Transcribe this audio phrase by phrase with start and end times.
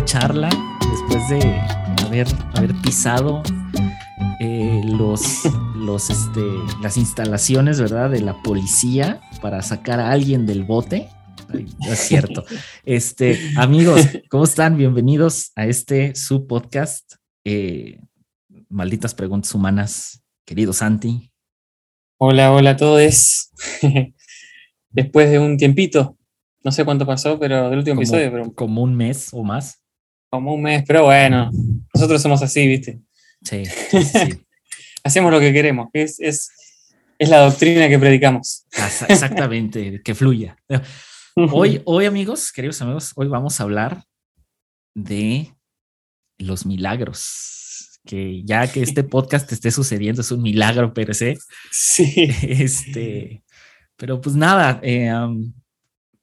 [0.00, 0.48] de charla,
[0.90, 1.60] después de
[2.06, 3.42] haber, haber pisado
[4.40, 5.42] eh, los,
[5.76, 6.40] los, este,
[6.80, 8.08] las instalaciones, ¿verdad?
[8.08, 11.08] De la policía para sacar a alguien del bote.
[11.52, 12.44] no es cierto.
[12.86, 14.78] Este, amigos, ¿cómo están?
[14.78, 17.16] Bienvenidos a este su podcast.
[17.44, 18.00] Eh,
[18.70, 21.30] malditas preguntas humanas, querido Santi.
[22.18, 23.50] Hola, hola a todos.
[24.90, 26.16] Después de un tiempito,
[26.64, 29.79] no sé cuánto pasó, pero del último Como- episodio, pero Como un mes o más.
[30.30, 31.50] Como un mes, pero bueno,
[31.92, 33.00] nosotros somos así, ¿viste?
[33.42, 34.40] Sí, sí.
[35.02, 36.50] Hacemos lo que queremos, que es, es,
[37.18, 38.64] es la doctrina que predicamos.
[39.08, 40.56] Exactamente, que fluya.
[41.34, 44.04] Hoy, hoy, amigos, queridos amigos, hoy vamos a hablar
[44.94, 45.52] de
[46.38, 47.98] los milagros.
[48.06, 51.36] Que ya que este podcast esté sucediendo es un milagro per se.
[51.70, 53.42] Sí, Este,
[53.96, 55.52] pero pues nada, eh, um,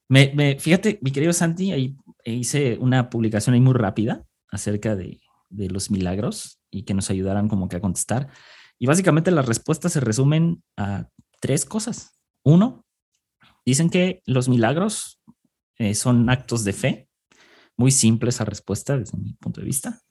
[0.09, 1.95] me, me- fíjate, mi querido Santi, ahí
[2.33, 7.47] hice una publicación ahí muy rápida acerca de, de los milagros y que nos ayudaran
[7.47, 8.29] como que a contestar.
[8.79, 11.07] Y básicamente las respuestas se resumen a
[11.41, 12.19] tres cosas.
[12.43, 12.85] Uno,
[13.65, 15.19] dicen que los milagros
[15.77, 17.09] eh, son actos de fe.
[17.75, 20.01] Muy simple esa respuesta desde mi punto de vista.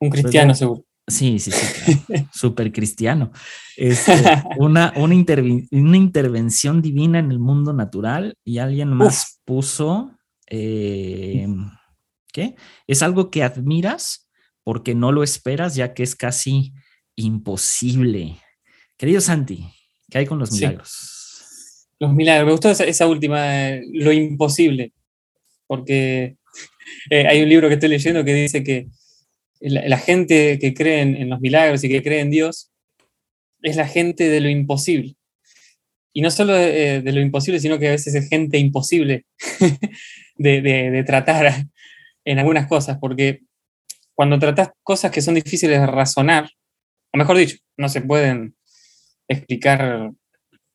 [0.00, 0.84] un cristiano seguro.
[1.06, 2.28] Sí, sí, sí, claro.
[2.32, 3.30] súper cristiano.
[3.76, 4.12] Este,
[4.56, 10.12] una, una, intervi- una intervención divina en el mundo natural y alguien más puso,
[10.48, 11.46] eh,
[12.32, 12.54] ¿qué?
[12.86, 14.28] Es algo que admiras
[14.62, 16.72] porque no lo esperas ya que es casi
[17.16, 18.36] imposible.
[18.96, 19.64] Querido Santi,
[20.10, 20.56] ¿qué hay con los Sí.
[20.56, 21.88] milagros?
[21.98, 24.92] Los milagros, me gustó esa, esa última, eh, lo imposible,
[25.66, 26.36] porque
[27.10, 28.88] eh, hay un libro que estoy leyendo que dice que
[29.60, 32.70] la, la gente que cree en, en los milagros y que cree en Dios
[33.62, 35.14] es la gente de lo imposible.
[36.12, 39.24] Y no solo de, de lo imposible, sino que a veces es gente imposible
[40.36, 41.66] de, tratar
[42.24, 43.42] en algunas cosas, porque
[44.14, 46.48] cuando tratas cosas que son difíciles de razonar,
[47.12, 48.54] o mejor dicho, no se pueden
[49.28, 50.10] explicar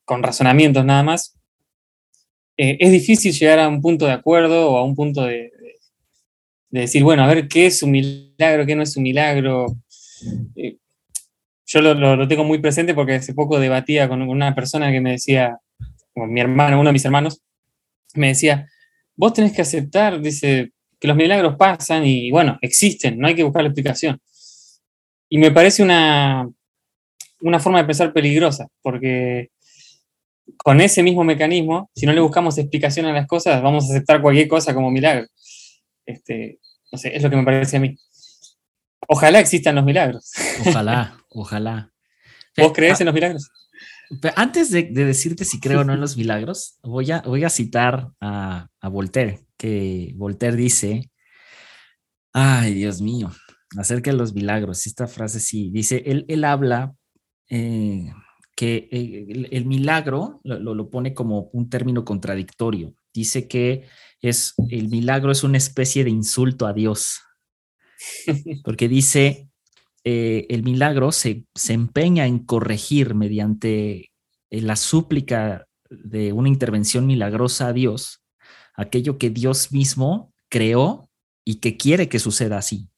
[0.04, 1.36] con razonamientos nada más,
[2.56, 5.78] eh, es difícil llegar a un punto de acuerdo o a un punto de, de-
[6.70, 9.66] de decir, bueno, a ver qué es un milagro, qué no es un milagro.
[10.56, 10.76] Eh,
[11.66, 15.58] yo lo, tengo muy presente porque hace poco debatía con una persona que me decía,
[16.14, 17.42] mi hermano, uno de mis hermanos,
[18.14, 18.68] me decía,
[19.20, 23.44] vos tenés que aceptar, dice, que los milagros pasan y bueno, existen, no hay que
[23.44, 24.18] buscar la explicación.
[25.28, 26.48] Y me parece una,
[27.42, 29.50] una forma de pensar peligrosa, porque
[30.56, 34.22] con ese mismo mecanismo, si no le buscamos explicación a las cosas, vamos a aceptar
[34.22, 35.26] cualquier cosa como milagro.
[36.06, 36.58] Este,
[36.90, 37.94] no sé, es lo que me parece a mí.
[39.06, 40.32] Ojalá existan los milagros.
[40.66, 41.92] Ojalá, ojalá.
[42.56, 43.50] ¿Vos crees en los milagros?
[44.20, 47.44] Pero antes de, de decirte si creo o no en los milagros, voy a, voy
[47.44, 51.10] a citar a, a Voltaire, que Voltaire dice,
[52.32, 53.30] ay Dios mío,
[53.76, 56.94] acerca de los milagros, esta frase sí, dice, él, él habla
[57.48, 58.12] eh,
[58.56, 63.84] que eh, el, el milagro lo, lo- lo pone como un término contradictorio, dice que
[64.20, 67.20] es, el milagro es una especie de insulto a Dios,
[68.64, 69.49] porque dice,
[70.12, 74.10] eh, el milagro se, se empeña en corregir mediante
[74.50, 78.20] eh, la súplica de una intervención milagrosa a Dios,
[78.74, 81.08] aquello que Dios mismo creó
[81.44, 82.88] y que quiere que suceda así.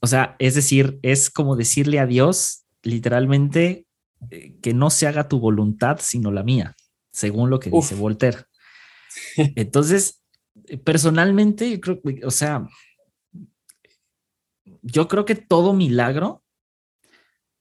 [0.00, 3.86] O sea, es decir, es como decirle a Dios literalmente
[4.30, 6.74] eh, que no se haga tu voluntad sino la mía,
[7.12, 7.84] según lo que Uf.
[7.84, 8.38] dice Voltaire.
[9.36, 10.20] Entonces,
[10.82, 12.66] personalmente, yo creo, que, o sea,
[14.90, 16.42] yo creo que todo milagro,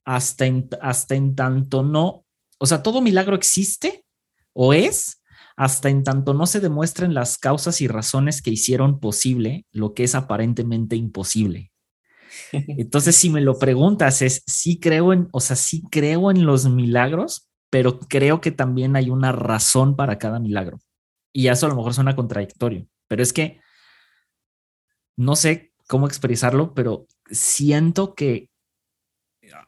[0.05, 2.25] hasta en, hasta en tanto no,
[2.59, 4.05] o sea, todo milagro existe
[4.53, 5.21] o es,
[5.55, 10.03] hasta en tanto no se demuestren las causas y razones que hicieron posible lo que
[10.03, 11.71] es aparentemente imposible.
[12.51, 16.69] Entonces, si me lo preguntas, es sí creo en, o sea, sí creo en los
[16.69, 20.79] milagros, pero creo que también hay una razón para cada milagro.
[21.33, 23.59] Y eso a lo mejor suena contradictorio, pero es que
[25.17, 28.49] no sé cómo expresarlo, pero siento que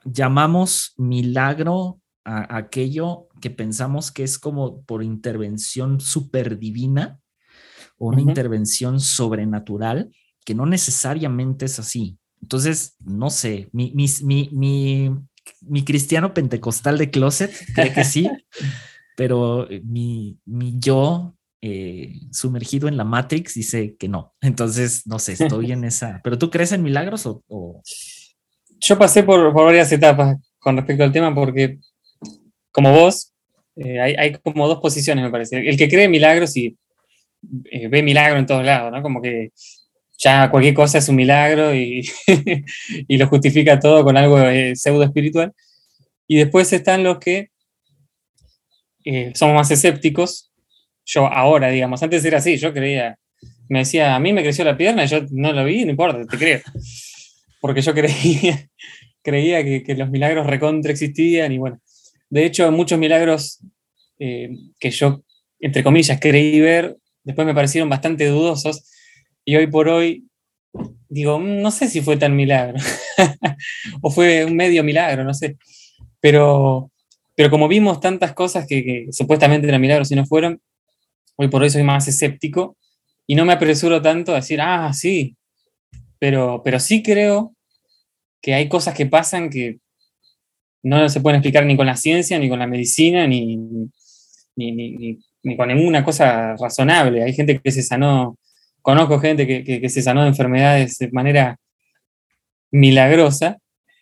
[0.04, 7.20] llamamos milagro a aquello que pensamos que es como por intervención super divina
[7.98, 10.12] o una intervención sobrenatural,
[10.46, 12.18] que no necesariamente es así.
[12.42, 15.12] Entonces, no sé, mi, mi, mi, mi,
[15.62, 18.30] mi cristiano pentecostal de closet cree que sí,
[19.18, 24.34] pero mi, mi yo eh, sumergido en la Matrix dice que no.
[24.42, 26.22] Entonces, no sé, estoy en esa.
[26.24, 27.44] ¿Pero tú crees en milagros o...?
[27.48, 27.82] o-
[28.80, 31.80] Yo pasé por, por varias etapas con respecto al tema porque,
[32.72, 33.34] como vos,
[33.76, 35.58] eh, hay, hay como dos posiciones, me parece.
[35.68, 36.78] El que cree en milagros y
[37.72, 39.02] eh, ve milagro en todos lados, ¿no?
[39.02, 39.52] Como que
[40.18, 42.08] ya cualquier cosa es un milagro y,
[43.08, 45.54] y lo justifica todo con algo eh, pseudo espiritual.
[46.28, 47.50] Y después están los que
[49.34, 50.49] somos más escépticos.
[51.12, 53.18] Yo ahora, digamos, antes era así, yo creía,
[53.68, 56.38] me decía, a mí me creció la pierna, yo no lo vi, no importa, te
[56.38, 56.62] creo.
[57.60, 58.70] Porque yo creía,
[59.24, 61.82] creía que, los milagros recontra existían y bueno,
[62.30, 63.60] de hecho muchos milagros
[64.20, 65.24] eh, que yo,
[65.60, 68.84] entre comillas, creí ver, después me parecieron bastante dudosos
[69.44, 70.30] y hoy por hoy
[71.08, 72.78] digo, mm, no sé si fue tan milagro
[74.02, 75.58] o fue un medio milagro, no sé.
[76.20, 76.92] Pero,
[77.34, 80.62] pero como vimos tantas cosas que, supuestamente eran milagros y no fueron,
[81.42, 82.76] hoy por hoy soy más escéptico
[83.26, 85.38] y no me apresuro tanto a decir, ah, sí,
[86.20, 87.56] pero, pero sí creo
[88.42, 89.80] que hay cosas que pasan que
[90.84, 93.56] no se pueden explicar ni con la ciencia, ni con la medicina, ni,
[94.58, 97.24] ni, ni, con ninguna cosa razonable.
[97.24, 98.38] Hay gente que se sanó,
[98.82, 101.58] conozco gente que, que, se sanó de enfermedades de manera
[102.70, 103.58] milagrosa.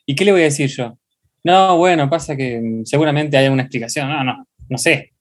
[0.07, 0.97] ¿Y qué le voy a decir yo?
[1.43, 4.09] No, bueno, pasa que seguramente hay una explicación.
[4.09, 5.13] No, no, no sé.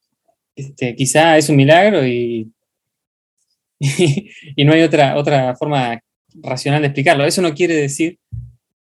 [0.56, 2.50] Este, quizá es un milagro y,
[3.79, 6.00] y, no hay otra, otra forma
[6.43, 7.25] racional de explicarlo.
[7.25, 8.19] Eso no quiere decir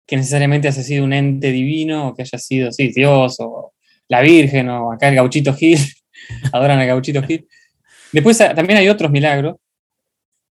[0.08, 3.74] que necesariamente haya sido un ente divino o que haya sido, sí, Dios o
[4.08, 5.80] la Virgen o acá el gauchito Gil,
[6.54, 7.48] adoran al gauchito Gil.
[8.12, 9.58] Después ah, también hay otros milagros,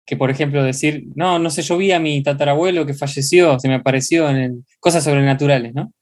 [0.05, 3.67] que por ejemplo decir, no, no sé, yo vi a mi tatarabuelo que falleció, se
[3.67, 5.93] me apareció en cosas sobrenaturales, ¿no?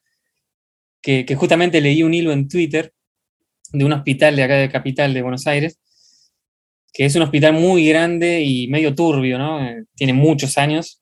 [1.02, 2.94] que, justamente leí un hilo en Twitter
[3.72, 5.80] de un hospital de acá de Capital de Buenos Aires,
[6.94, 9.64] que es un hospital muy grande y medio turbio, ¿no?
[9.64, 11.02] Eh, tiene muchos años.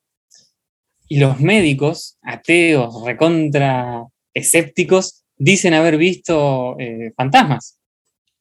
[1.08, 4.04] Y los médicos, ateos, recontra
[4.34, 7.80] escépticos, dicen haber visto eh, fantasmas.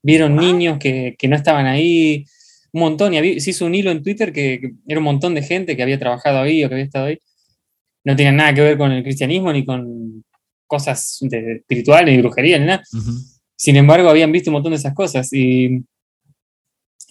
[0.03, 2.25] Vieron niños que, no estaban ahí,
[2.73, 3.15] un montón.
[3.15, 5.83] Y se hizo un hilo en Twitter que, que, era un montón de gente que
[5.83, 7.19] había trabajado ahí o que había estado ahí.
[8.05, 10.25] No tenían nada que ver con el cristianismo ni con
[10.67, 12.83] cosas de, espirituales ni brujería ni nada.
[13.57, 15.85] Sin embargo, habían visto un montón de esas cosas y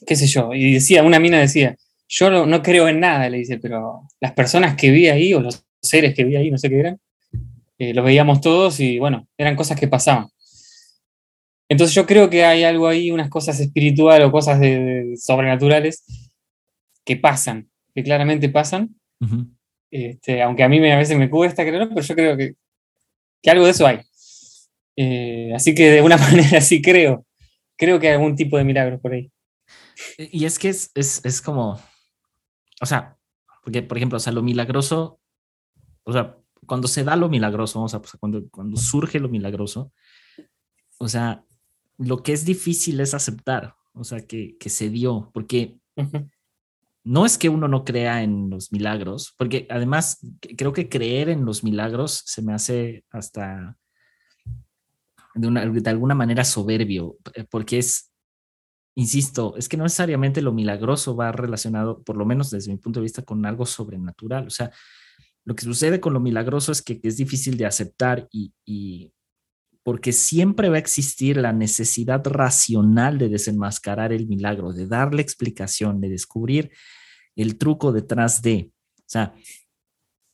[0.05, 3.57] qué sé yo, y decía, una mina decía, yo no, creo en nada, le dice,
[3.57, 6.79] pero las personas que vi ahí, o los seres que vi ahí, no sé qué
[6.79, 6.99] eran,
[7.79, 10.27] eh, los veíamos todos y bueno, eran cosas que pasaban.
[11.69, 16.03] Entonces yo creo que hay algo ahí, unas cosas espirituales o cosas de, sobrenaturales
[17.05, 18.95] que pasan, que claramente pasan.
[19.89, 22.55] este, aunque a mí me, a veces me cuesta creerlo, pero yo creo que
[23.43, 23.99] que algo de eso hay.
[24.95, 27.25] Eh, así que de una manera sí creo,
[27.77, 29.31] creo que hay algún tipo de milagro por ahí.
[30.17, 31.79] Y es que es, es, es como,
[32.81, 33.17] o sea,
[33.63, 35.19] porque por ejemplo, o sea, lo milagroso,
[36.03, 39.91] o sea, cuando se da lo milagroso, o sea, pues, cuando, cuando surge lo milagroso,
[40.97, 41.43] o sea,
[41.97, 45.77] lo que es difícil es aceptar, o sea, que, que se dio, porque
[47.03, 50.19] no es que uno no crea en los milagros, porque además
[50.57, 53.77] creo que creer en los milagros se me hace hasta
[55.35, 58.11] de, alguna manera soberbio, eh, porque es,
[58.95, 62.99] insisto, es que no necesariamente lo milagroso va relacionado, por lo menos desde mi punto
[62.99, 64.47] de vista, con algo sobrenatural.
[64.47, 64.71] O sea,
[65.45, 69.11] lo que sucede con lo milagroso es que, es difícil de aceptar y, y
[69.83, 75.99] porque siempre va a existir la necesidad racional de desenmascarar el milagro, de darle explicación,
[75.99, 76.71] de descubrir
[77.35, 79.33] el truco detrás de, o sea,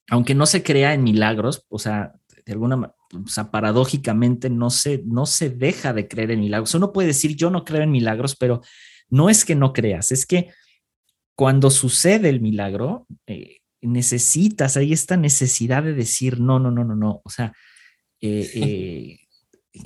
[0.10, 2.14] aunque no se crea en milagros, o sea,
[2.46, 6.74] de alguna o sea, paradójicamente no se, no se deja de creer en milagros.
[6.76, 8.62] Uno puede decir, yo no creo en milagros, pero
[9.10, 10.52] no es que no creas, es que
[11.36, 16.96] cuando sucede el milagro, eh, necesitas, hay esta necesidad de decir, no, no, no, no,
[16.96, 17.54] no, o sea,
[18.22, 19.20] eh, eh,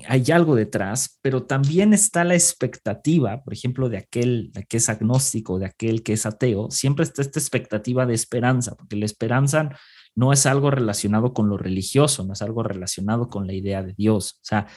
[0.08, 5.60] hay algo detrás, pero también está la expectativa, por ejemplo, de aquel que es agnóstico,
[5.60, 9.70] de aquel que es ateo, siempre está esta expectativa de esperanza, porque la esperanza
[10.16, 13.94] no es algo relacionado con lo religioso, no es algo relacionado con la idea de
[13.94, 14.68] Dios, o sea,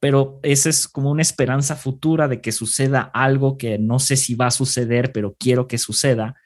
[0.00, 4.34] pero esa es como una esperanza futura de que suceda algo que no sé si
[4.34, 6.36] va a suceder, pero quiero que suceda.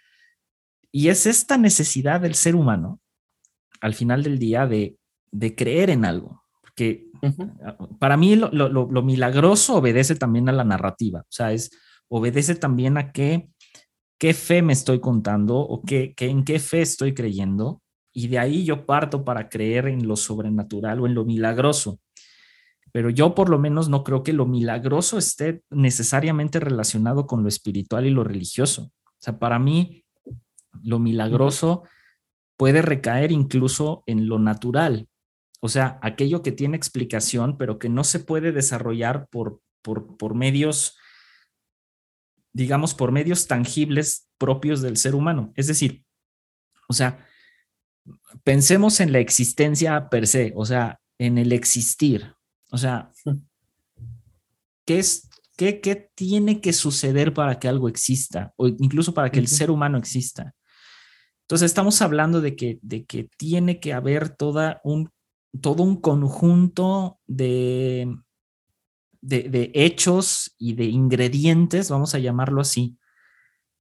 [0.90, 3.00] Y es esta necesidad del ser humano,
[3.82, 4.96] al final del día, de,
[5.30, 6.42] de creer en algo,
[6.74, 7.06] que
[7.98, 11.70] para mí lo, milagroso obedece también a la narrativa, o sea, es,
[12.08, 13.48] obedece también a qué,
[14.18, 17.82] qué fe me estoy contando o qué, en qué fe estoy creyendo,
[18.12, 22.00] y de ahí yo parto para creer en lo sobrenatural o en lo milagroso.
[22.92, 27.48] Pero yo por lo menos no creo que lo milagroso esté necesariamente relacionado con lo
[27.48, 28.90] espiritual y lo religioso.
[29.04, 30.04] O sea, para mí
[30.82, 31.82] lo milagroso
[32.56, 35.08] puede recaer incluso en lo natural,
[35.60, 40.96] o sea, aquello que tiene explicación, pero que no se puede desarrollar por, por, medios
[42.56, 45.52] digamos, por medios tangibles propios del ser humano.
[45.56, 46.06] Es decir,
[46.88, 47.18] o sea,
[48.44, 52.34] pensemos en la existencia per se, o sea, en el existir.
[52.70, 53.12] O sea,
[54.86, 58.54] ¿qué es, qué, qué tiene que suceder para que algo exista?
[58.56, 60.54] O incluso para que el ser humano exista.
[61.42, 65.10] Entonces estamos hablando de que, de que tiene que haber toda un,
[65.60, 68.16] todo un conjunto de,
[69.26, 72.96] de, hechos y de ingredientes, vamos a llamarlo así,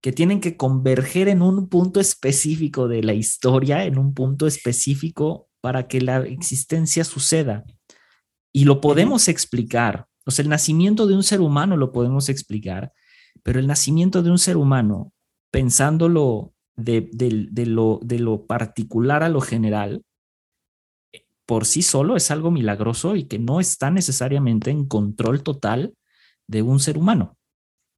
[0.01, 5.49] que tienen que converger en un punto específico de la historia, en un punto específico
[5.61, 7.63] para que la existencia suceda.
[8.53, 10.07] Y lo podemos explicar.
[10.25, 12.91] O sea, el nacimiento de un ser humano lo podemos explicar,
[13.43, 15.13] pero el nacimiento de un ser humano,
[15.51, 17.09] pensándolo de,
[17.65, 20.04] lo, de lo particular a lo general,
[21.45, 25.93] por sí solo es algo milagroso y que no está necesariamente en control total
[26.47, 27.37] de un ser humano.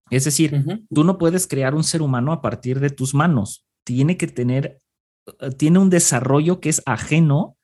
[0.10, 0.64] Es decir,
[0.94, 3.66] tú no puedes crear un ser humano a partir de tus manos.
[3.84, 4.80] Tiene que tener,
[5.40, 7.58] eh, tiene un desarrollo que es ajeno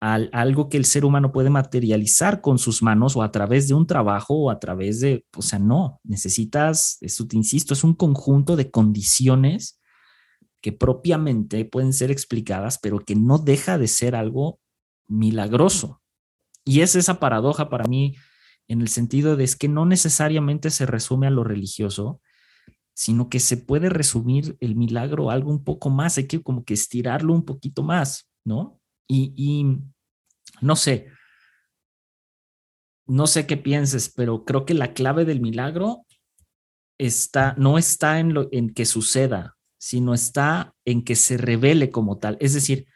[0.00, 3.74] a, algo que el ser humano puede materializar con sus manos o a través de
[3.74, 7.94] un trabajo o a través de, o sea, no, necesitas, eso te insisto, es un
[7.94, 9.80] conjunto de condiciones
[10.60, 14.60] que propiamente pueden ser explicadas, pero que no deja de ser algo
[15.08, 16.00] milagroso.
[16.64, 18.16] Y es esa paradoja para mí
[18.68, 22.20] en el sentido de es que no necesariamente se resume a lo religioso,
[22.94, 26.74] sino que se puede resumir el milagro algo un poco más, hay que como que
[26.74, 28.80] estirarlo un poquito más, ¿no?
[29.08, 29.78] Y,
[30.62, 31.08] no sé,
[33.06, 36.06] no sé qué pienses, pero creo que la clave del milagro
[36.98, 42.18] está, no está en, lo, en que suceda, sino está en que se revele como
[42.18, 42.38] tal.
[42.40, 42.86] Es decir,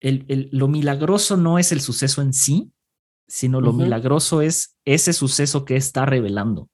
[0.00, 2.72] lo milagroso no es el suceso en sí,
[3.28, 6.68] sino lo milagroso es ese suceso que está revelando.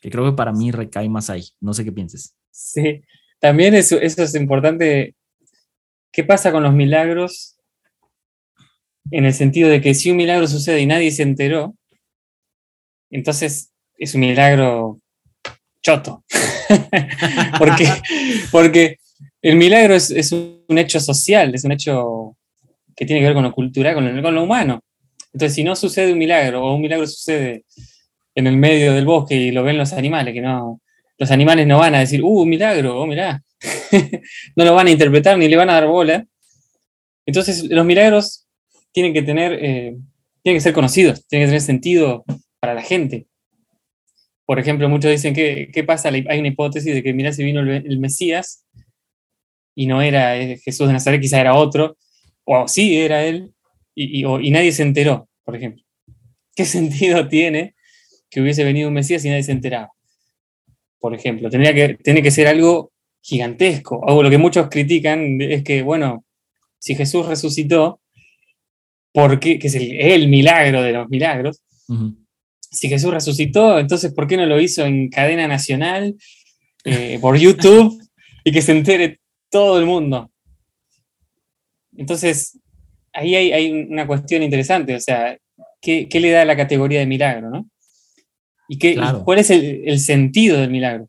[0.00, 1.44] Que creo que para mí recae más ahí.
[1.60, 2.34] No sé qué pienses.
[2.50, 3.02] Sí,
[3.38, 5.14] también eso, eso es importante.
[6.12, 7.56] ¿Qué pasa con los milagros?
[9.10, 11.76] En el sentido de que si un milagro sucede y nadie se enteró,
[13.10, 14.98] entonces es un milagro
[15.82, 16.24] choto.
[17.58, 17.86] porque,
[18.50, 18.98] porque
[19.42, 22.36] el milagro es, un hecho social, es un hecho
[22.96, 24.80] que tiene que ver con lo cultural, con, con lo humano.
[25.32, 27.64] Entonces, si no sucede un milagro, o un milagro sucede
[28.34, 30.80] en el medio del bosque y lo ven los animales, que no,
[31.18, 33.42] los animales no van a decir, uh, un milagro, oh, mirá,
[34.56, 36.24] no lo van a interpretar ni le van a dar bola.
[37.26, 38.46] Entonces, los milagros
[38.92, 39.96] tienen que tener, eh,
[40.42, 42.24] tienen que ser conocidos, tienen que tener sentido
[42.60, 43.26] para la gente.
[44.46, 46.08] Por ejemplo, muchos dicen, que ¿qué pasa?
[46.08, 48.64] Hay una hipótesis de que, mirá, si vino el, Mesías
[49.78, 51.96] y no era eh, Jesús de Nazaret, quizá era otro,
[52.42, 53.52] o sí era él,
[53.94, 55.84] y, nadie se enteró, por ejemplo.
[56.56, 57.76] ¿Qué sentido tiene
[58.28, 59.92] que hubiese venido un Mesías y nadie se enteraba?
[60.98, 64.00] Por ejemplo, tendría que, tiene que ser algo gigantesco.
[64.00, 66.24] O lo que muchos critican es que, bueno,
[66.80, 68.00] si Jesús resucitó,
[69.12, 69.60] ¿por qué?
[69.60, 71.62] que es el, milagro de los milagros,
[72.58, 76.16] si Jesús resucitó, entonces ¿por qué no lo hizo en cadena nacional,
[76.84, 77.96] eh, por YouTube,
[78.44, 79.20] y que se entere
[79.50, 80.30] todo el mundo?
[81.96, 82.58] Entonces,
[83.12, 85.36] ahí hay, una cuestión interesante, o sea,
[85.80, 87.68] ¿qué, le da la categoría de milagro, no?
[88.68, 91.08] ¿Y, qué, cuál es el, sentido del milagro?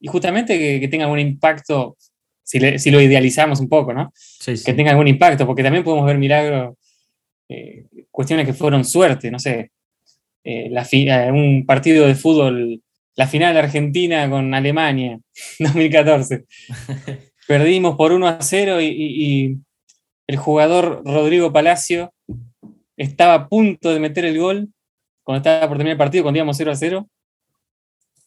[0.00, 1.96] Y justamente que, tenga algún impacto,
[2.42, 4.12] si, lo idealizamos un poco, ¿no?
[4.44, 6.76] Que tenga algún impacto, porque también podemos ver milagros,
[7.48, 9.72] eh, cuestiones que fueron suerte, no sé,
[10.44, 12.80] eh, eh, un partido de fútbol,
[13.16, 15.18] la final Argentina con Alemania,
[15.58, 16.44] 2014.
[17.50, 19.58] Perdimos por 1 a 0 y
[20.28, 22.14] el jugador Rodrigo Palacio
[22.96, 24.68] estaba a punto de meter el gol
[25.24, 27.10] cuando estaba por terminar el partido, cuando íbamos 0 a 0,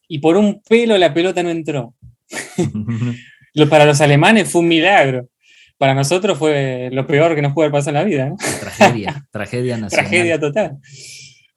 [0.09, 1.95] y por un pelo la pelota no entró.
[3.69, 5.29] Para los alemanes fue un milagro.
[5.77, 8.35] Para nosotros fue lo peor que nos puede pasar en la vida.
[8.59, 10.05] Tragedia, tragedia nacional.
[10.05, 10.79] Tragedia total.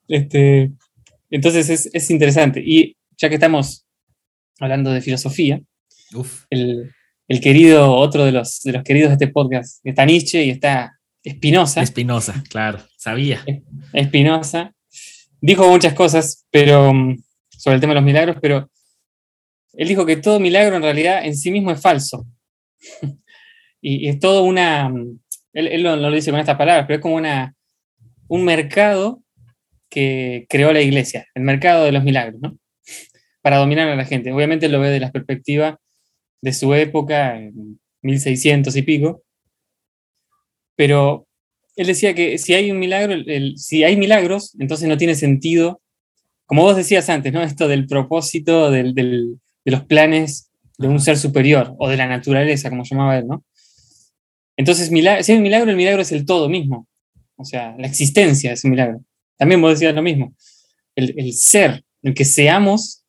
[0.07, 0.71] Este,
[1.31, 2.63] entonces es, interesante.
[2.65, 3.85] Y ya que estamos
[4.61, 5.61] hablando de filosofía,
[6.51, 6.93] el,
[7.29, 10.97] el querido, otro de los, de los queridos de este podcast, está Nietzsche y está
[11.27, 11.83] Espinosa.
[11.83, 13.45] Espinosa, claro, sabía.
[13.93, 14.73] Espinosa.
[15.41, 17.17] Dijo muchas cosas pero, mm,
[17.49, 18.71] sobre el tema de los milagros, pero
[19.73, 22.27] él dijo que todo milagro en realidad en sí mismo es falso.
[23.81, 25.19] y, es todo una, mm,
[25.55, 27.57] él, no, lo dice con estas palabras, pero es como una,
[28.29, 29.21] un mercado
[29.91, 32.57] que creó la iglesia, el mercado de los milagros, ¿no?
[33.43, 34.33] Para dominar a la gente.
[34.33, 35.81] Obviamente lo ve de la perspectiva
[36.41, 39.23] de su época, en 1600 y pico.
[40.77, 41.27] Pero
[41.77, 43.15] él decía que si hay un milagro,
[43.57, 45.81] si hay milagros, entonces no tiene sentido
[46.47, 47.43] como vos decías antes, ¿no?
[47.43, 52.85] Esto del propósito, de los planes de un ser superior o de la naturaleza, como
[52.85, 53.45] llamaba él, ¿no?
[54.57, 56.87] Entonces, si hay un milagro, el milagro es el todo mismo.
[57.37, 59.03] O sea, la existencia es un milagro.
[59.37, 60.35] También vos decías lo mismo.
[60.95, 63.03] El, el ser, el que seamos,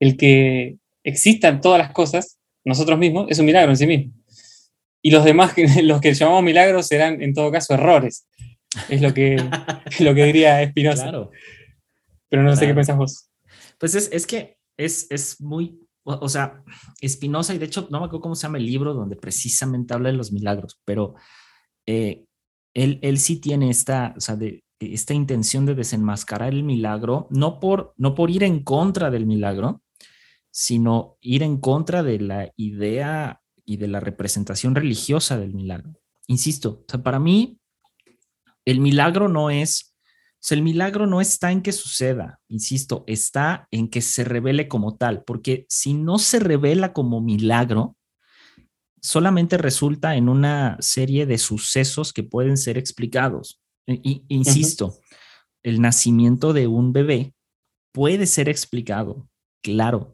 [0.00, 2.33] el que existan todas las cosas,
[2.64, 4.12] nosotros mismos, es un milagro en sí mismo.
[5.02, 8.26] Y los demás, los que llamamos milagros, serán en todo caso errores.
[8.88, 9.36] Es lo que,
[10.00, 11.02] lo que diría Spinoza.
[11.02, 11.30] Claro.
[12.28, 13.30] Pero no sé qué pensás vos.
[13.78, 16.62] Pues es, es que es, es muy, o, sea,
[17.06, 20.10] Spinoza, y de hecho no me acuerdo cómo se llama el libro donde precisamente habla
[20.10, 21.14] de los milagros, pero
[21.86, 22.24] eh,
[22.74, 27.60] él, él sí tiene esta, o sea, de, esta intención de desenmascarar el milagro, no
[27.60, 29.82] por, no por ir en contra del milagro,
[30.56, 36.00] sino ir en contra de la idea y de la representación religiosa del milagro.
[36.28, 37.58] Insisto, o sea, para mí
[38.64, 43.66] el milagro no es, o sea, el milagro no está en que suceda, insisto, está
[43.72, 47.96] en que se revele como tal, porque si no se revela como milagro,
[49.02, 53.60] solamente resulta en una serie de sucesos que pueden ser explicados.
[53.88, 55.00] Y, insisto,
[55.64, 57.34] el nacimiento de un bebé
[57.92, 59.28] puede ser explicado,
[59.64, 60.13] claro,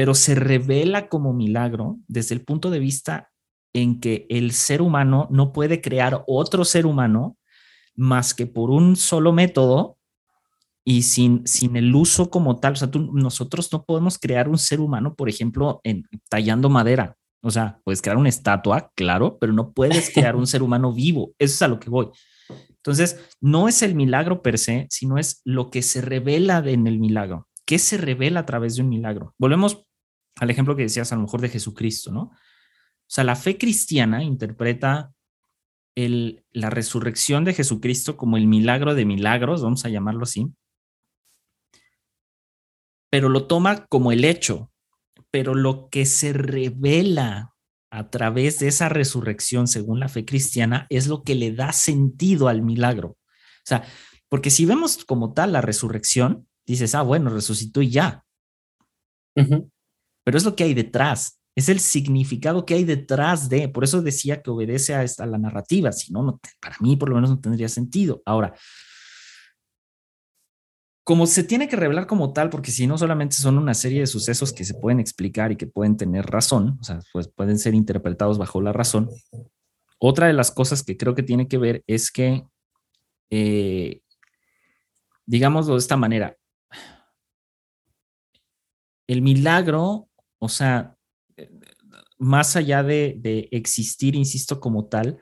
[0.00, 3.30] pero se revela como milagro desde el punto de vista
[3.74, 7.36] en que el ser humano no puede crear otro ser humano
[7.94, 9.98] más que por un solo método
[10.86, 12.72] y sin, sin el uso como tal.
[12.72, 17.18] O sea, nosotros no podemos crear un ser humano, por ejemplo, en, tallando madera.
[17.42, 21.34] O sea, puedes crear una estatua, claro, pero no puedes crear un ser humano vivo.
[21.38, 22.08] Eso es a lo que voy.
[22.70, 26.98] Entonces, no es el milagro per se, sino es lo que se revela en el
[26.98, 27.48] milagro.
[27.70, 29.32] ¿Qué se revela a través de un milagro?
[29.38, 29.86] Volvemos
[30.40, 32.22] al ejemplo que decías a lo mejor de Jesucristo, ¿no?
[32.22, 32.32] O
[33.06, 35.12] sea, la fe cristiana interpreta
[35.94, 40.46] la resurrección de Jesucristo como el milagro de milagros, vamos a llamarlo así,
[43.10, 44.72] pero lo toma como el hecho,
[45.30, 47.54] pero lo que se revela
[47.90, 52.48] a través de esa resurrección según la fe cristiana es lo que le da sentido
[52.48, 53.08] al milagro.
[53.08, 53.84] O sea,
[54.30, 58.24] porque si vemos como tal la resurrección, dices, ah, bueno, resucitó y ya.
[60.30, 64.00] Pero es lo que hay detrás es el significado que hay detrás de, por eso
[64.00, 67.40] decía que obedece a, esta, la narrativa, si no, para mí por lo menos no
[67.40, 68.22] tendría sentido.
[68.24, 68.54] Ahora,
[71.02, 74.06] como se tiene que revelar como tal, porque si no solamente son una serie de
[74.06, 77.74] sucesos que se pueden explicar y que pueden tener razón, o sea, pues pueden ser
[77.74, 79.10] interpretados bajo la razón.
[79.98, 82.44] Otra de las cosas que creo que tiene que ver es que,
[83.30, 84.02] eh,
[85.26, 86.36] digámoslo de esta manera,
[89.08, 90.09] el milagro,
[90.40, 90.96] o sea,
[92.18, 95.18] más allá de, existir, insisto, como tal,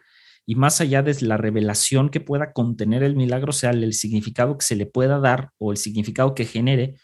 [0.47, 4.57] y más allá de la revelación que pueda contener el milagro, o sea, el, significado
[4.57, 6.95] que se le pueda dar o el significado que genere,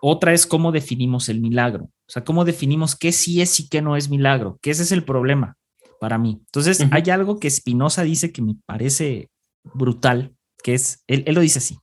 [0.00, 3.82] otra es cómo definimos el milagro, o sea, cómo definimos qué sí es y qué
[3.82, 5.56] no es milagro, que ese es el problema
[6.00, 6.38] para mí.
[6.44, 9.30] Entonces, hay algo que Spinoza dice que me parece
[9.64, 11.78] brutal, que es, él lo dice así,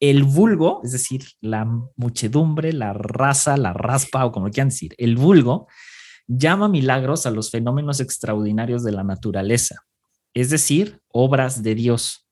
[0.00, 5.16] el vulgo, es decir, la muchedumbre, la raza, la raspa o como quieran decir, el
[5.16, 5.66] vulgo
[6.26, 9.82] llama milagros a los fenómenos extraordinarios de la naturaleza,
[10.34, 12.28] es decir, obras de Dios.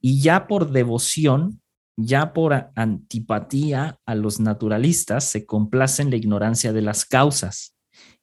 [0.00, 1.62] Y ya por devoción,
[1.96, 7.74] ya por antipatía a los naturalistas, se complace en la ignorancia de las causas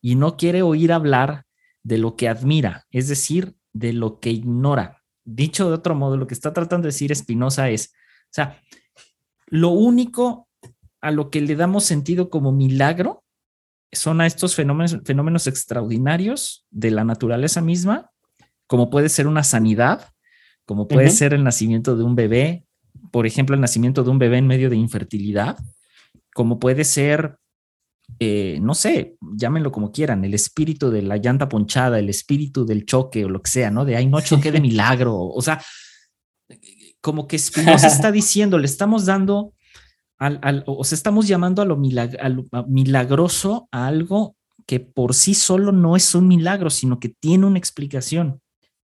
[0.02, 1.46] y no quiere oír hablar
[1.84, 5.02] de lo que admira, es decir, de lo que ignora.
[5.24, 7.94] Dicho de otro modo, lo que está tratando de decir Spinoza es,
[8.34, 8.62] sea,
[9.48, 10.48] lo único
[11.02, 13.24] a lo que le damos sentido como milagro
[13.91, 18.12] son a estos fenómenos, fenómenos extraordinarios de la naturaleza misma,
[18.67, 20.08] como puede ser una sanidad,
[20.65, 22.65] como puede ser el nacimiento de un bebé,
[23.12, 25.58] por ejemplo, el nacimiento de un bebé en medio de infertilidad,
[26.34, 27.38] como puede ser,
[28.20, 32.86] eh, no sé, llámenlo como quieran, el espíritu de la llanta ponchada, el espíritu del
[32.86, 33.84] choque o lo que sea, ¿no?
[33.84, 35.17] De, ay, no choque de milagro.
[35.17, 35.62] O sea,
[37.02, 39.54] como que Spinoza está diciendo, le estamos dando
[40.68, 44.36] o sea, estamos llamando a lo milagroso a algo
[44.68, 48.40] que por sí solo no es un milagro, sino que tiene una explicación.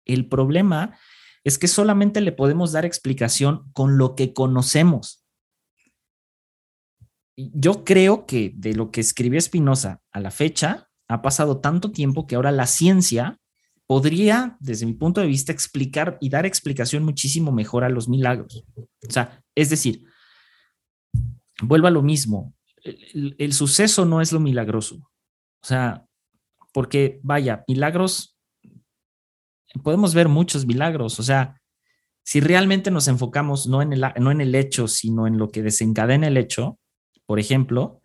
[0.05, 0.97] El problema
[1.43, 5.25] es que solamente le podemos dar explicación con lo que conocemos.
[7.37, 12.27] Yo creo que de lo que escribió Spinoza a la fecha, ha pasado tanto tiempo
[12.27, 13.41] que ahora la ciencia
[13.95, 18.65] podría, desde mi punto de vista, explicar y dar explicación muchísimo mejor a los milagros.
[18.77, 20.03] O sea, es decir,
[21.63, 22.53] vuelva a lo mismo.
[22.83, 24.97] El, suceso no es lo milagroso.
[24.97, 26.05] O sea,
[26.73, 28.37] porque vaya, milagros,
[29.85, 31.21] podemos ver muchos milagros.
[31.21, 31.63] O sea,
[32.25, 35.63] si realmente nos enfocamos no en el, no en el hecho, sino en lo que
[35.63, 36.81] desencadena el hecho,
[37.27, 38.01] por ejemplo,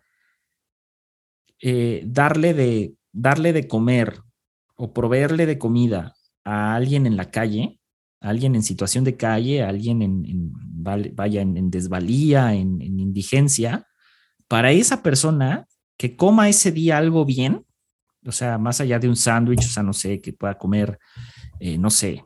[1.60, 4.22] eh, darle, de, darle de comer
[4.80, 7.78] o proveerle de comida a alguien en la calle,
[8.22, 10.52] a alguien en situación de calle, a alguien en,
[11.14, 13.86] vaya en, desvalía, en, indigencia,
[14.48, 15.66] para esa persona
[15.98, 17.66] que coma ese día algo bien,
[18.24, 20.98] o sea, más allá de un sándwich, o sea, no sé, que pueda comer,
[21.58, 22.24] eh, no sé,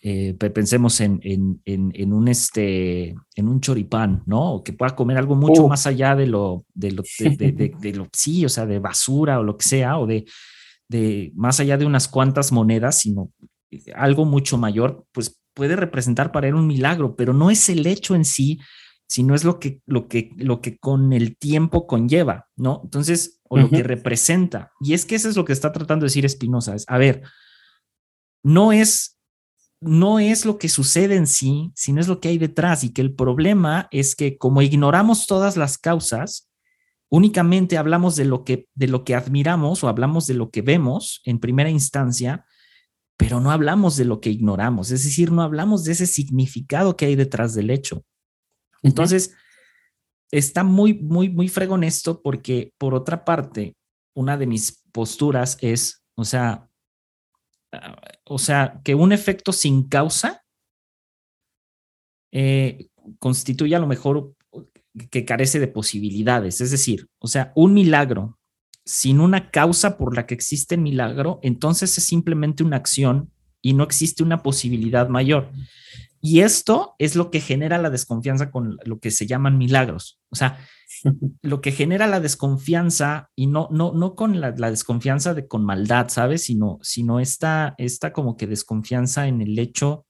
[0.00, 4.54] eh, pensemos en, en, un este, en un choripán, ¿no?
[4.54, 8.46] O que pueda comer algo mucho más allá de lo, de lo, de, lo, sí,
[8.46, 10.24] o sea, de basura o lo que sea, o de,
[10.88, 13.30] de más allá de unas cuantas monedas, sino
[13.94, 18.14] algo mucho mayor, pues puede representar para él un milagro, pero no es el hecho
[18.14, 18.58] en sí,
[19.08, 22.82] sino es lo que, lo que, lo que con el tiempo conlleva, ¿no?
[22.84, 24.72] Entonces, o lo que representa.
[24.80, 27.22] Y es que eso es lo que está tratando de decir Espinosa, es, a ver,
[28.42, 29.18] no es
[29.80, 33.00] no es lo que sucede en sí, sino es lo que hay detrás y que
[33.00, 36.47] el problema es que como ignoramos todas las causas,
[37.10, 41.20] únicamente hablamos de lo que de lo que admiramos o hablamos de lo que vemos
[41.24, 42.44] en primera instancia,
[43.16, 47.06] pero no hablamos de lo que ignoramos, es decir, no hablamos de ese significado que
[47.06, 48.04] hay detrás del hecho.
[48.82, 49.34] Entonces,
[50.30, 53.76] está muy muy muy fregón esto porque por otra parte,
[54.14, 56.68] una de mis posturas es, o sea,
[58.24, 60.44] o sea, que un efecto sin causa
[62.32, 64.34] eh, constituye a lo mejor
[64.98, 66.60] que carece de posibilidades.
[66.60, 68.38] Es decir, o sea, un milagro
[68.84, 73.30] sin una causa por la que existe el milagro, entonces es simplemente una acción
[73.60, 75.50] y no existe una posibilidad mayor.
[76.20, 80.18] Y esto es lo que genera la desconfianza con lo que se llaman milagros.
[80.30, 80.58] O sea,
[81.42, 86.08] lo que genera la desconfianza y no, no, no con la, desconfianza de con maldad,
[86.08, 86.44] ¿sabes?
[86.44, 90.06] Sino, sino esta, esta como que desconfianza en el hecho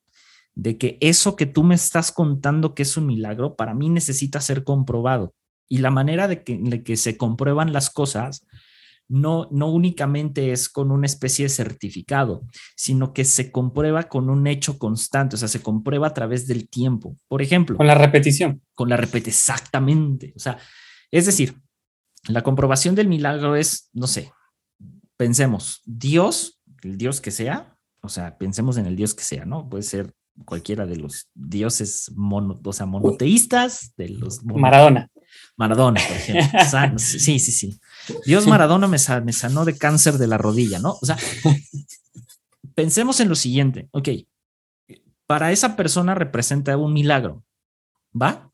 [0.59, 4.41] de que eso que tú me estás contando que es un milagro, para mí necesita
[4.41, 5.33] ser comprobado.
[5.69, 8.45] Y la manera de que, de que se comprueban las cosas
[9.07, 12.45] no, no únicamente es con una especie de certificado,
[12.77, 16.69] sino que se comprueba con un hecho constante, o sea, se comprueba a través del
[16.69, 17.17] tiempo.
[17.29, 17.77] Por ejemplo.
[17.77, 18.61] Con la repetición.
[18.75, 20.33] Con la repetición, exactamente.
[20.35, 20.59] O sea,
[21.13, 21.55] es decir,
[22.27, 24.33] la comprobación del milagro es, no sé,
[25.17, 29.69] pensemos, Dios, el Dios que sea, o sea, pensemos en el Dios que sea, ¿no?
[29.69, 34.45] Puede ser cualquiera de los dioses mono, o sea, monoteístas, de los...
[34.45, 35.11] Maradona.
[35.57, 36.59] Maradona, por ejemplo.
[36.99, 37.81] sí, sí, sí.
[38.25, 40.97] Dios Maradona me, sanó de cáncer de la rodilla, ¿no?
[41.01, 41.19] O sea,
[42.75, 44.09] pensemos en lo siguiente, ok,
[45.27, 47.45] para esa persona representa un milagro,
[48.21, 48.51] ¿va?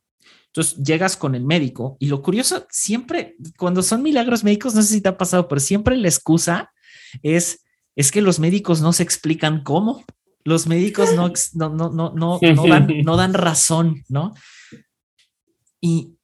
[0.47, 4.95] Entonces llegas con el médico y lo curioso, siempre, cuando son milagros médicos, no sé
[4.95, 6.73] si te ha pasado, pero siempre la excusa
[7.23, 7.65] es,
[7.97, 10.05] es que los médicos no se explican cómo.
[10.45, 14.35] Los médicos no, no, no, no, no, no, dan, no dan razón, ¿no?
[15.81, 16.17] Y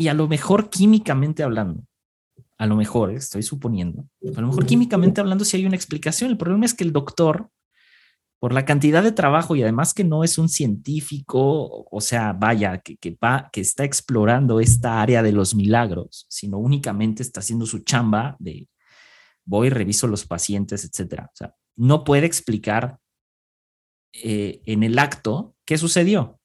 [0.00, 1.84] y a lo mejor químicamente hablando,
[2.56, 6.30] a lo mejor, estoy suponiendo, a lo mejor químicamente hablando si hay una explicación.
[6.30, 7.50] El problema es que el doctor,
[8.38, 12.78] por la cantidad de trabajo y además que no es un científico, o sea, vaya,
[12.78, 17.66] que, que, va, que está explorando esta área de los milagros, sino únicamente está haciendo
[17.66, 18.70] su chamba de
[19.44, 21.26] voy, reviso los pacientes, etcétera.
[21.26, 22.98] O sea, no puede explicar
[24.12, 26.40] eh, en el acto qué sucedió.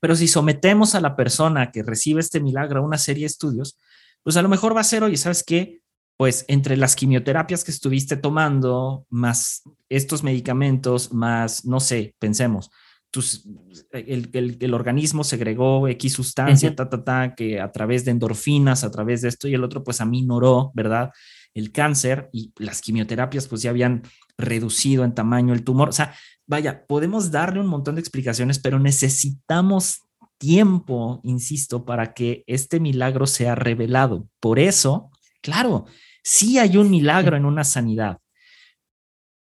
[0.00, 3.78] Pero si sometemos a la persona que recibe este milagro a una serie de estudios,
[4.22, 5.80] pues a lo mejor va a ser, oye, ¿sabes qué?
[6.16, 12.70] Pues entre las quimioterapias que estuviste tomando, más estos medicamentos, más, no sé, pensemos,
[13.10, 13.44] tus,
[13.90, 18.90] el, el, organismo segregó X sustancia, ta, ta, ta, que a través de endorfinas, a
[18.90, 21.10] través de esto y el otro, pues aminoró, ¿verdad?
[21.54, 24.02] El cáncer y las quimioterapias, pues ya habían
[24.36, 25.88] reducido en tamaño el tumor.
[25.88, 26.14] O sea,
[26.46, 30.02] vaya, podemos darle un montón de explicaciones, pero necesitamos
[30.38, 34.28] tiempo, insisto, para que este milagro sea revelado.
[34.40, 35.10] Por eso,
[35.42, 35.86] claro,
[36.22, 38.18] sí hay un milagro en una sanidad,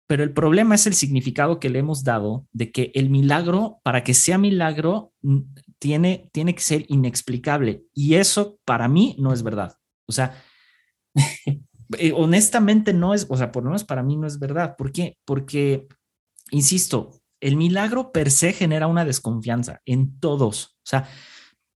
[0.09, 4.03] pero el problema es el significado que le hemos dado de que el milagro, para
[4.03, 5.13] que sea milagro,
[5.79, 7.85] tiene, tiene que ser inexplicable.
[7.93, 9.77] Y eso para mí no es verdad.
[10.07, 10.43] O sea,
[11.97, 14.75] eh, honestamente no es, o sea, por lo menos para mí no es verdad.
[14.77, 15.17] ¿Por qué?
[15.25, 15.87] Porque
[16.51, 20.77] insisto, el milagro per se genera una desconfianza en todos.
[20.79, 21.09] O sea,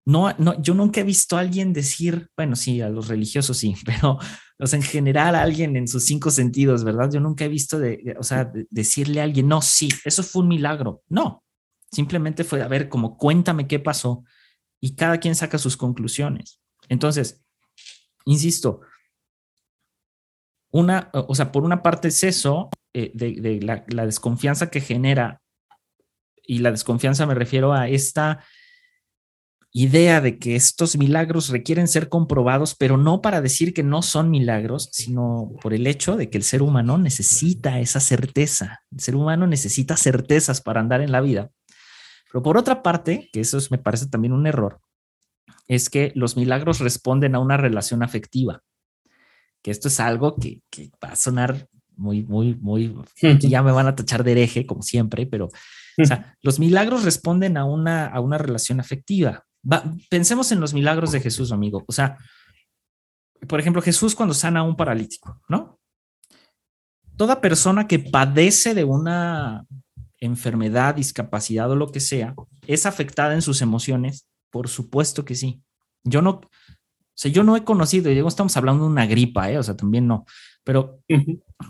[0.04, 3.74] no, no, yo nunca he visto a alguien decir, bueno, sí, a los religiosos sí,
[3.84, 4.18] pero
[4.58, 7.10] o en general a alguien en sus cinco sentidos, ¿verdad?
[7.12, 10.48] Yo nunca he visto de, o sea, decirle a alguien, no, sí, eso fue un
[10.48, 11.02] milagro.
[11.08, 11.42] No,
[11.90, 14.24] simplemente fue, a ver, como cuéntame qué pasó
[14.80, 16.60] y cada quien saca sus conclusiones.
[16.88, 17.44] Entonces,
[18.24, 18.82] insisto,
[20.72, 25.40] una, o sea, por una parte es eso, eh, de, la, desconfianza que genera
[26.44, 28.44] y la desconfianza me refiero a esta
[29.70, 34.30] idea de que estos milagros requieren ser comprobados, pero no para decir que no son
[34.30, 38.82] milagros, sino por el hecho de que el ser humano necesita esa certeza.
[38.90, 41.50] El ser humano necesita certezas para andar en la vida.
[42.30, 44.80] Pero por otra parte, que eso me parece también un error,
[45.68, 48.62] es que los milagros responden a una relación afectiva,
[49.62, 50.60] que esto es algo que,
[51.02, 52.94] va a sonar muy, muy, muy,
[53.40, 55.48] ya me van a tachar de hereje, como siempre, pero
[56.40, 59.44] los milagros responden a una, a una relación afectiva
[60.10, 61.84] pensemos en los milagros de Jesús, amigo.
[61.86, 62.18] O sea,
[63.48, 65.78] por ejemplo, Jesús cuando sana a un paralítico, ¿no?
[67.16, 69.66] Toda persona que padece de una
[70.18, 72.34] enfermedad, discapacidad o lo que sea,
[72.66, 75.62] es afectada en sus emociones, por supuesto que sí.
[76.04, 76.40] Yo no,
[77.12, 79.58] o sea, yo no he conocido, y estamos hablando de una gripa, ¿eh?
[79.58, 80.24] o sea, también no,
[80.64, 81.00] pero,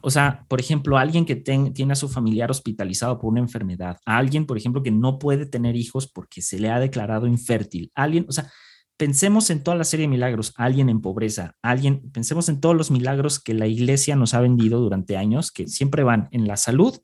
[0.03, 4.19] o sea, por ejemplo, alguien que tiene a su familiar hospitalizado por una enfermedad, a
[4.19, 8.27] alguien, por ejemplo, que no puede tener hijos porque se le ha declarado infértil, alguien,
[8.29, 8.51] o sea,
[8.97, 12.91] pensemos en toda la serie de milagros, alguien en pobreza, alguien, pensemos en todos los
[12.91, 16.99] milagros que la iglesia nos ha vendido durante años, que siempre van en la salud,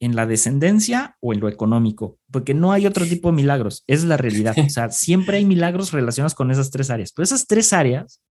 [0.00, 4.04] en la descendencia o en lo económico, porque no hay otro tipo de milagros, es
[4.04, 4.54] la realidad.
[4.64, 8.22] O sea, siempre hay milagros relacionados con esas tres áreas, pero esas tres áreas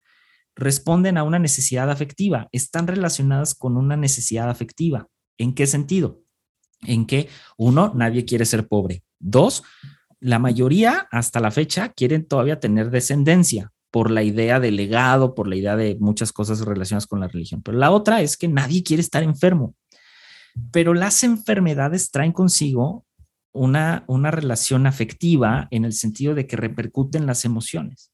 [0.54, 5.08] responden a una necesidad afectiva, están relacionadas con una necesidad afectiva.
[5.38, 6.22] ¿En qué sentido?
[6.82, 9.02] En que, uno, nadie quiere ser pobre.
[9.18, 9.64] Dos,
[10.20, 15.48] la mayoría hasta la fecha quieren todavía tener descendencia por la idea de legado, por
[15.48, 17.62] la idea de muchas cosas relacionadas con la religión.
[17.62, 19.74] Pero la otra es que nadie quiere estar enfermo.
[20.72, 23.04] Pero las enfermedades traen consigo
[23.52, 28.12] una, una relación afectiva en el sentido de que repercuten las emociones.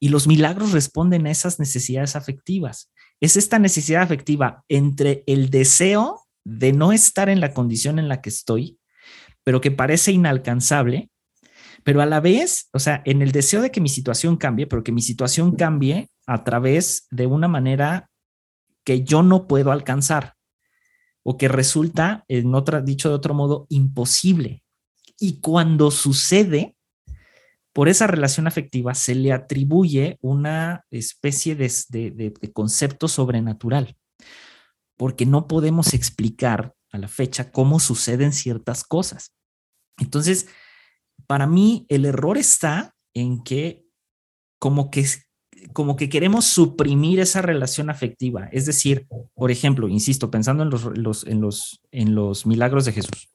[0.00, 2.90] Y los milagros responden a esas necesidades afectivas.
[3.20, 8.20] Es esta necesidad afectiva entre el deseo de no estar en la condición en la
[8.20, 8.78] que estoy,
[9.44, 11.10] pero que parece inalcanzable,
[11.84, 14.82] pero a la vez, o sea, en el deseo de que mi situación cambie, pero
[14.82, 18.10] que mi situación cambie a través de una manera
[18.84, 20.34] que yo no puedo alcanzar
[21.24, 24.62] o que resulta, en otra, dicho de otro modo, imposible.
[25.18, 26.76] Y cuando sucede,
[27.74, 33.96] por esa relación afectiva se le atribuye una especie de, concepto sobrenatural,
[34.96, 39.34] porque no podemos explicar a la fecha cómo suceden ciertas cosas.
[39.98, 40.46] Entonces,
[41.26, 43.84] para mí el error está en que
[44.60, 45.04] como que
[45.72, 48.48] como que queremos suprimir esa relación afectiva.
[48.52, 50.84] Es decir, por ejemplo, insisto, pensando en los,
[51.26, 53.28] en los, en los milagros de Jesús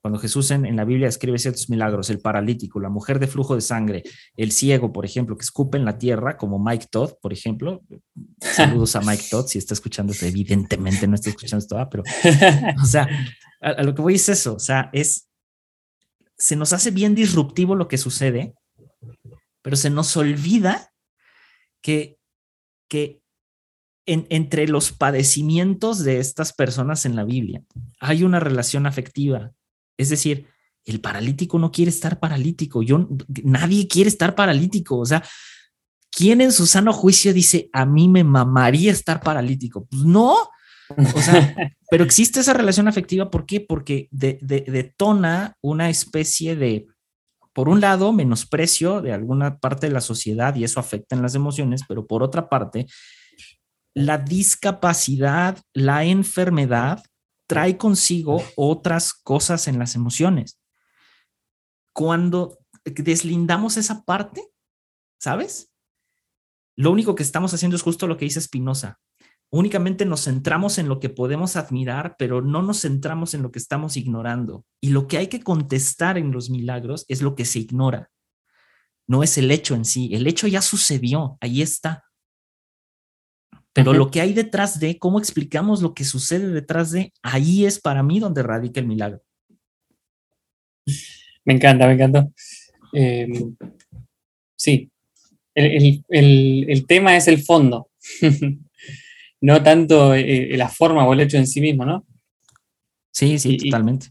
[0.00, 3.60] cuando Jesús en, la Biblia escribe ciertos milagros, el paralítico, la mujer de flujo de
[3.60, 4.04] sangre,
[4.36, 7.82] el ciego, por ejemplo, que escupe en la tierra, como Mike Todd, por ejemplo.
[8.40, 12.04] Saludos a Mike Todd, si está escuchando esto, evidentemente no está escuchando esto, ah, pero,
[12.82, 13.08] o sea,
[13.60, 15.28] a, lo que voy es eso, o sea, es,
[16.36, 18.54] se nos hace bien disruptivo lo que sucede,
[19.62, 20.92] pero se nos olvida
[21.82, 22.18] que,
[22.88, 23.22] que
[24.06, 27.62] entre los padecimientos de estas personas en la Biblia
[28.00, 29.52] hay una relación afectiva
[29.98, 30.46] es decir,
[30.84, 32.82] el paralítico no quiere estar paralítico.
[32.82, 33.08] Yo,
[33.44, 34.98] nadie quiere estar paralítico.
[34.98, 35.22] O sea,
[36.10, 39.86] ¿quién en su sano juicio dice, a mí me mamaría estar paralítico?
[39.86, 40.36] Pues no.
[41.14, 41.54] O sea,
[41.90, 43.28] pero existe esa relación afectiva.
[43.28, 43.60] ¿Por qué?
[43.60, 46.86] Porque detona una especie de,
[47.58, 51.34] por un lado, menosprecio de alguna parte de la sociedad y eso afecta en las
[51.34, 52.86] emociones, pero por otra parte,
[53.94, 57.02] la discapacidad, la enfermedad
[57.48, 60.60] trae consigo otras cosas en las emociones.
[61.92, 64.40] Cuando deslindamos esa parte,
[65.18, 65.72] ¿sabes?
[66.76, 69.00] Lo único que estamos haciendo es justo lo que dice Spinoza.
[69.50, 73.58] Únicamente nos centramos en lo que podemos admirar, pero no nos centramos en lo que
[73.58, 74.64] estamos ignorando.
[74.80, 78.10] Y lo que hay que contestar en los milagros es lo que se ignora.
[79.06, 80.10] No es el hecho en sí.
[80.12, 82.04] El hecho ya sucedió, ahí está.
[83.72, 87.80] Pero lo que hay detrás de, cómo explicamos lo que sucede detrás de, ahí es
[87.80, 89.22] para mí donde radica el milagro.
[91.44, 92.28] Me encanta, me encanta.
[92.92, 93.56] Em,
[94.56, 94.90] sí,
[95.54, 97.88] el, tema es el fondo,
[99.40, 102.06] no tanto eh, la forma o el hecho en sí mismo, ¿no?
[103.12, 104.08] Sí, sí, totalmente.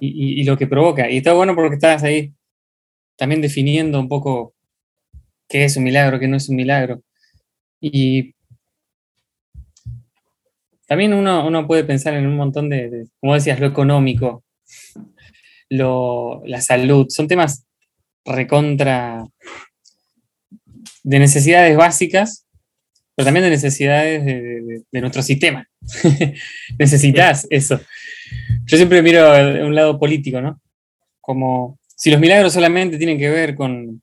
[0.00, 1.10] Y, y, lo que provoca.
[1.10, 2.34] Y está bueno porque estás ahí
[3.16, 4.54] también definiendo un poco
[5.48, 7.02] qué es un milagro, qué no es un milagro.
[7.80, 8.34] Y
[10.86, 14.44] también uno, puede pensar en un montón de, como decías, lo económico,
[15.68, 17.66] la salud, son temas
[18.24, 19.24] recontra
[21.02, 22.45] de necesidades básicas,
[23.16, 25.66] pero también de necesidades de, nuestro sistema.
[26.78, 27.80] Necesitas eso.
[28.66, 29.32] yo siempre miro
[29.66, 30.60] un lado político, ¿no?
[31.20, 34.02] Como si los milagros solamente tienen que ver con,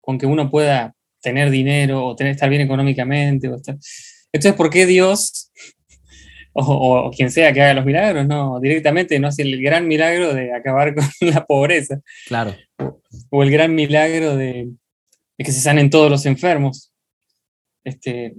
[0.00, 3.48] con que uno pueda tener dinero o tener, estar bien económicamente.
[3.48, 5.50] O Entonces, ¿por qué Dios
[6.54, 10.54] o, quien sea que haga los milagros, no, directamente no hace el gran milagro de
[10.54, 12.00] acabar con la pobreza.
[12.26, 12.54] Claro.
[13.30, 14.68] O, el gran milagro de,
[15.38, 16.91] que se sanen todos los enfermos.
[17.84, 18.34] Este,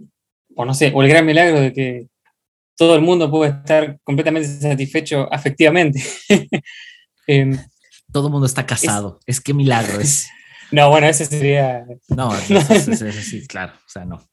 [0.55, 2.07] o no sé, o el gran milagro de que
[2.77, 6.03] todo el mundo puede estar completamente satisfecho afectivamente.
[7.25, 7.57] Em,
[8.11, 9.19] todo el mundo está casado.
[9.25, 10.27] Es, que milagro es.
[10.71, 11.85] No, bueno, ese sería.
[12.09, 13.73] No, eso, sí, claro.
[13.73, 14.27] O sea, no.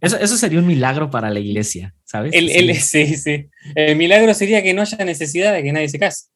[0.00, 2.32] Eso, sería un milagro para la iglesia, ¿sabes?
[2.32, 3.14] El, sí.
[3.14, 6.28] sí, El milagro sería que no haya necesidad de que nadie se case.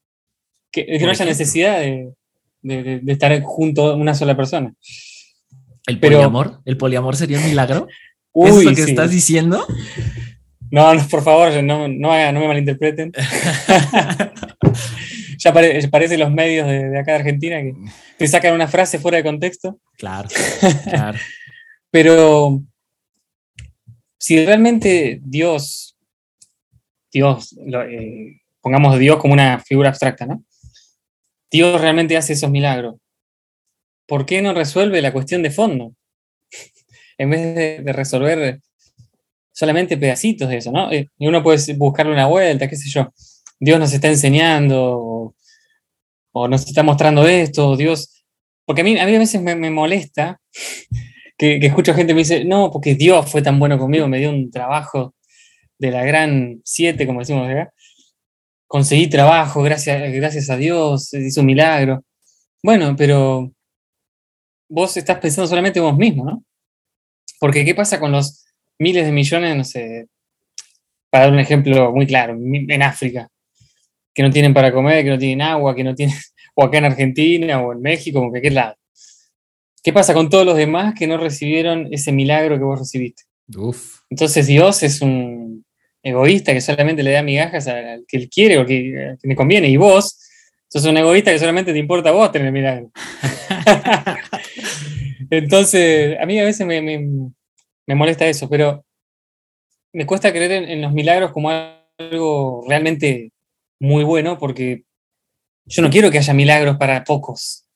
[0.70, 4.74] Que, no haya necesidad de, estar junto a una sola persona.
[5.86, 6.60] ¿El poliamor?
[6.64, 7.88] ¿El poliamor sería un milagro?
[8.34, 9.66] ¿Es lo que estás diciendo?
[10.70, 13.12] No, no, por favor, no, no, me malinterpreten.
[15.38, 17.74] ya parece los medios de, acá de Argentina que
[18.16, 19.78] te sacan una frase fuera de contexto.
[19.96, 20.28] Claro,
[20.90, 21.18] claro.
[21.90, 22.62] Pero
[24.18, 25.96] si realmente Dios,
[27.12, 27.56] Dios,
[27.88, 30.42] eh, pongamos Dios como una figura abstracta, ¿no?
[31.50, 32.96] Dios realmente hace esos milagros.
[34.06, 35.94] ¿Por qué no resuelve la cuestión de fondo?
[37.18, 38.60] en vez de, resolver
[39.52, 40.90] solamente pedacitos de eso, ¿no?
[40.92, 43.12] Eh, y uno puede buscarle una vuelta, qué sé yo.
[43.60, 45.34] Dios nos está enseñando
[46.32, 48.24] o, nos está mostrando esto, Dios.
[48.66, 50.40] Porque a mí, a, mí a veces me, molesta
[51.38, 54.30] que, escucho gente que me dice, no, porque Dios fue tan bueno conmigo, me dio
[54.30, 55.14] un trabajo
[55.78, 57.72] de la gran siete, como decimos acá.
[58.66, 62.04] Conseguí trabajo, gracias, gracias a Dios, hizo un milagro.
[62.62, 63.53] Bueno, pero
[64.68, 66.44] vos estás pensando solamente vos mismo, ¿no?
[67.40, 68.44] Porque ¿qué pasa con los
[68.78, 70.08] miles de millones, no sé,
[71.10, 73.28] para dar un ejemplo muy claro, en África,
[74.12, 76.16] que no tienen para comer, que no tienen agua, que no tienen,
[76.54, 78.76] o acá en Argentina o en México, o en cualquier lado.
[79.82, 83.24] ¿Qué pasa con todos los demás que no recibieron ese milagro que vos recibiste?
[84.08, 85.64] Entonces Dios es un
[86.02, 89.68] egoísta que solamente le da migajas al que él quiere o que, que le conviene,
[89.68, 90.18] y vos
[90.80, 92.90] sos un egoísta que solamente te importa a vos tener milagro.
[95.30, 98.84] Entonces, a mí a veces me, me, molesta eso, pero
[99.92, 103.32] me cuesta creer en, los milagros como algo realmente
[103.80, 104.82] muy bueno, porque
[105.66, 107.66] yo no quiero que haya milagros para pocos.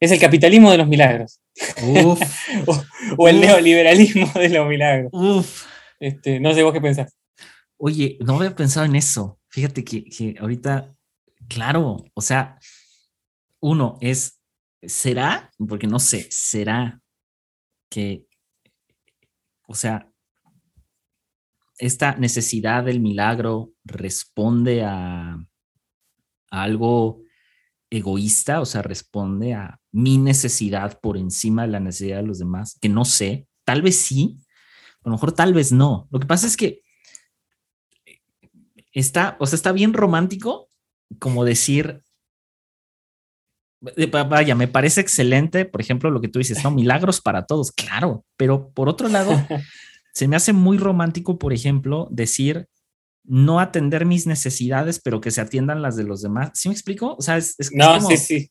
[0.00, 1.40] Es el capitalismo de los milagros.
[3.16, 5.12] o, el neoliberalismo de los milagros.
[6.00, 7.16] Este, no sé vos qué pensás.
[7.76, 9.38] Oye, no había pensado en eso.
[9.48, 10.92] Fíjate que, que ahorita,
[11.52, 12.58] claro, o sea,
[13.60, 14.42] uno es
[14.82, 15.50] ¿será?
[15.68, 17.00] Porque no sé, ¿será
[17.88, 18.26] que,
[19.66, 20.10] o sea,
[21.78, 25.38] esta necesidad del milagro responde a,
[26.50, 27.22] algo
[27.90, 32.78] egoísta, o sea, responde a mi necesidad por encima de la necesidad de los demás,
[32.80, 34.36] que no sé, tal vez sí,
[35.02, 36.08] a lo mejor tal vez no.
[36.10, 36.82] Lo que pasa es que
[38.92, 40.68] está, o sea, está bien romántico
[41.18, 42.02] como decir,
[44.28, 46.70] Vaya, me parece excelente, por ejemplo, lo que tú dices, ¿no?
[46.70, 49.32] Milagros para todos, claro, pero por otro lado,
[50.14, 52.68] se me hace muy romántico, por ejemplo, decir
[53.24, 56.50] no atender mis necesidades, pero que se atiendan las de los demás.
[56.54, 57.14] ¿Sí me explico?
[57.16, 58.50] O sea, es, no, sí, sí.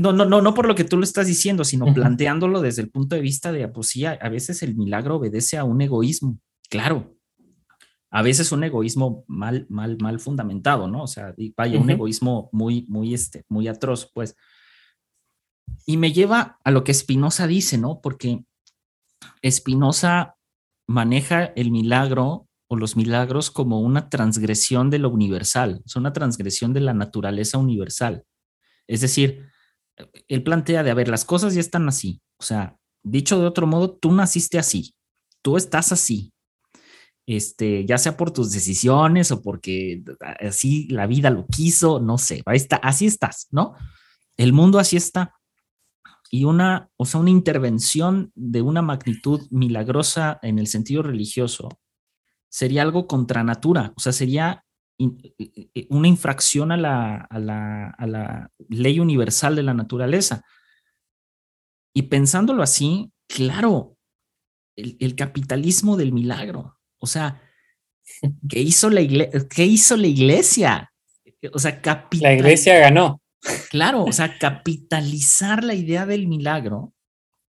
[0.00, 2.90] No, no, no, no por lo que tú lo estás diciendo, sino planteándolo desde el
[2.90, 7.17] punto de vista de, pues sí, a veces el milagro obedece a un egoísmo, claro,
[8.10, 11.02] a veces un egoísmo mal, mal, mal fundamentado, ¿no?
[11.02, 14.36] O sea, vaya, un egoísmo muy, muy, este, muy atroz, pues.
[15.84, 18.00] Y me lleva a lo que Spinoza dice, ¿no?
[18.00, 18.44] Porque
[19.44, 20.36] Spinoza
[20.86, 26.72] maneja el milagro o los milagros como una transgresión de lo universal, es una transgresión
[26.72, 28.24] de la naturaleza universal.
[28.86, 29.46] Es decir,
[30.28, 32.20] él plantea de, a ver, las cosas ya están así.
[32.38, 34.94] O sea, dicho de otro modo, tú naciste así,
[35.42, 36.32] tú estás así,
[37.28, 40.02] este, ya sea por tus decisiones o porque
[40.40, 43.74] así la vida lo quiso, no sé, ahí está, así estás, ¿no?
[44.38, 45.34] El mundo así está.
[46.30, 51.68] Y una, o sea, una intervención de una magnitud milagrosa en el sentido religioso
[52.48, 54.64] sería algo contra natura, o sea, sería
[55.90, 60.42] una infracción a la, a la, a la ley universal de la naturaleza.
[61.94, 63.98] Y pensándolo así, claro,
[64.76, 67.42] el, el capitalismo del milagro, o sea,
[68.48, 69.00] ¿qué hizo la,
[69.48, 70.92] ¿qué hizo la iglesia?
[71.52, 71.80] O sea,
[72.20, 73.20] La iglesia ganó.
[73.70, 76.92] Claro, o sea, capitalizar la idea del milagro.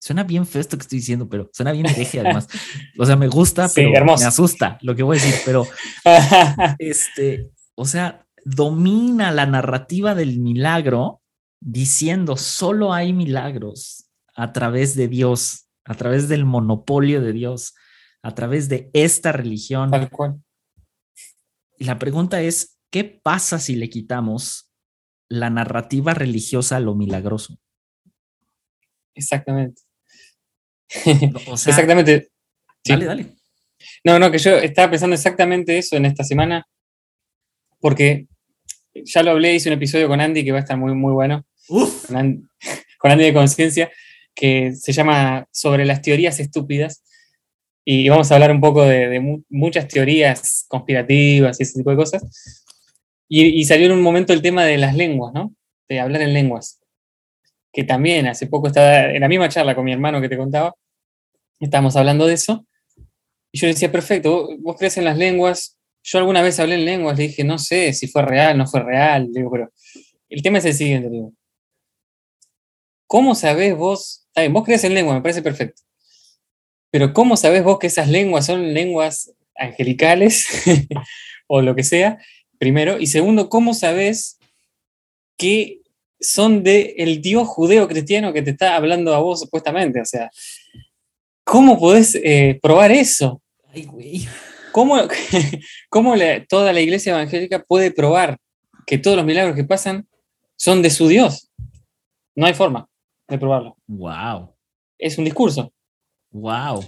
[0.00, 2.48] Suena bien feo esto que estoy diciendo, pero suena bien hereje además.
[2.98, 5.66] O sea, me gusta, pero me asusta lo que voy a decir, pero
[6.78, 11.22] este, o sea, domina la narrativa del milagro
[11.60, 17.74] diciendo solo hay milagros a través de Dios, a través del monopolio de Dios,
[18.24, 19.90] a través de esta religión.
[19.90, 20.42] Tal cual.
[21.78, 24.72] Y la pregunta es, ¿qué pasa si le quitamos
[25.28, 27.58] la narrativa religiosa a lo milagroso?
[29.14, 29.82] Exactamente.
[31.04, 32.30] exactamente.
[32.82, 33.36] Dale, dale.
[34.02, 36.66] No, no, que yo estaba pensando exactamente eso en esta semana,
[37.78, 38.26] porque
[38.94, 41.44] ya lo hablé, hice un episodio con Andy que va a estar muy, muy bueno.
[42.98, 43.92] Con, Andy, de Conciencia,
[44.34, 47.02] que se llama Sobre las teorías estúpidas.
[47.84, 52.64] Y vamos a hablar un poco de, muchas teorías conspirativas y ese tipo de cosas.
[53.28, 55.54] Y, salió en un momento el tema de las lenguas, ¿no?
[55.88, 56.80] De hablar en lenguas.
[57.72, 60.74] Que también hace poco estaba en la misma charla con mi hermano que te contaba.
[61.60, 62.66] Estábamos hablando de eso.
[63.52, 65.78] Y yo le decía, perfecto, vos, crees en las lenguas.
[66.02, 68.82] Yo alguna vez hablé en lenguas, le dije, no sé si fue real, no fue
[68.82, 69.28] real.
[69.32, 69.72] digo, pero
[70.28, 71.32] el tema es el siguiente, digo.
[73.06, 74.26] ¿Cómo sabés vos?
[74.34, 75.82] Está vos crees en lenguas, me parece perfecto.
[76.94, 80.46] Pero ¿cómo sabés vos que esas lenguas son lenguas angelicales
[81.48, 82.18] o lo que sea?
[82.56, 83.00] Primero.
[83.00, 84.38] Y segundo, ¿cómo sabés
[85.36, 85.80] que
[86.20, 90.00] son de el Dios judeo cristiano que te está hablando a vos supuestamente?
[90.00, 90.30] O sea,
[91.42, 93.42] ¿cómo podés eh, probar eso?
[94.70, 94.96] ¿Cómo,
[96.48, 98.38] toda la iglesia evangélica puede probar
[98.86, 100.06] que todos los milagros que pasan
[100.54, 101.50] son de su Dios?
[102.36, 102.88] No hay forma
[103.26, 103.76] de probarlo.
[103.88, 104.54] Wow.
[104.96, 105.73] Es un discurso.
[106.34, 106.84] Wow.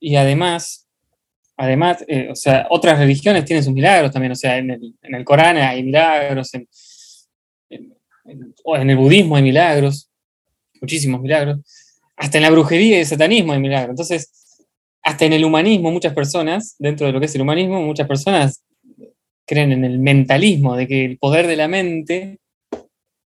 [0.00, 0.88] Y además,
[1.56, 4.32] además, eh, o sea, otras religiones tienen sus milagros también.
[4.32, 6.66] O sea, en el, Corán hay milagros, en,
[8.24, 10.10] en el budismo hay milagros,
[10.80, 11.60] muchísimos milagros.
[12.16, 13.90] Hasta en la brujería y el satanismo hay milagros.
[13.90, 14.30] Entonces,
[15.02, 18.64] hasta en el humanismo, muchas personas, dentro de lo que es el humanismo, muchas personas
[19.46, 22.38] creen en el mentalismo, de que el poder de la mente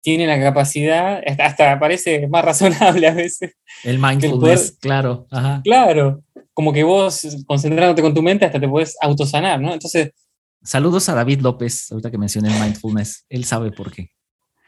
[0.02, 3.54] tiene la capacidad, hasta parece más razonable a veces.
[3.84, 5.26] El mindfulness, claro.
[5.64, 6.22] Claro,
[6.54, 9.72] como que vos concentrándote con tu mente hasta te puedes autosanar, ¿no?
[9.72, 10.12] Entonces...
[10.62, 14.10] Saludos a David López, ahorita que mencioné el mindfulness, él sabe por qué.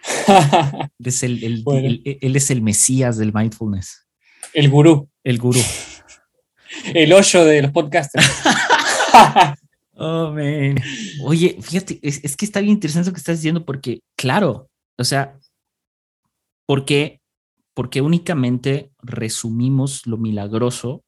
[1.05, 1.63] es el,
[2.05, 4.07] él es el mesías del mindfulness.
[4.53, 5.09] El gurú.
[5.25, 5.61] El gurú.
[6.95, 8.27] El hoyo de los podcasters.
[9.95, 10.81] oh, man.
[11.23, 15.39] Oye, fíjate, es, que está bien interesante lo que estás diciendo porque, claro, o sea,
[16.67, 17.21] ¿por qué?
[17.75, 21.05] Porque únicamente resumimos lo milagroso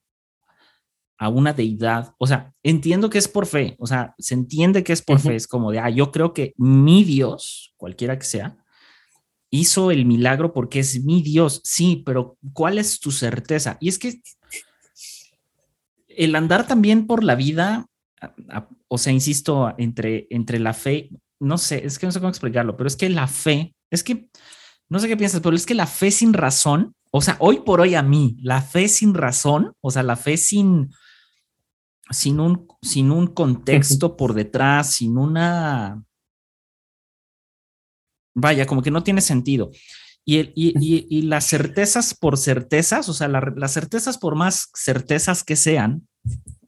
[1.18, 2.14] a una deidad.
[2.18, 5.36] O sea, entiendo que es por fe, o sea, se entiende que es por fe,
[5.36, 8.56] es como de, ah, yo creo que mi Dios, cualquiera que sea,
[9.50, 11.60] hizo el milagro porque es mi Dios.
[11.64, 13.76] Sí, pero ¿cuál es tu certeza?
[13.80, 14.20] Y es que
[16.08, 17.86] el andar también por la vida,
[18.88, 21.10] o sea, insisto, entre, entre la fe,
[21.40, 24.28] no sé, es que no sé cómo explicarlo, pero es que la fe, es que,
[24.88, 27.80] no sé qué piensas, pero es que la fe sin razón, o sea, hoy por
[27.80, 30.90] hoy a mí, la fe sin razón, o sea, la fe sin,
[32.10, 36.02] sin, un, sin un contexto por detrás, sin una,
[38.34, 39.70] vaya, como que no tiene sentido.
[40.26, 46.08] Y, las certezas por certezas, o sea, las certezas por más certezas que sean,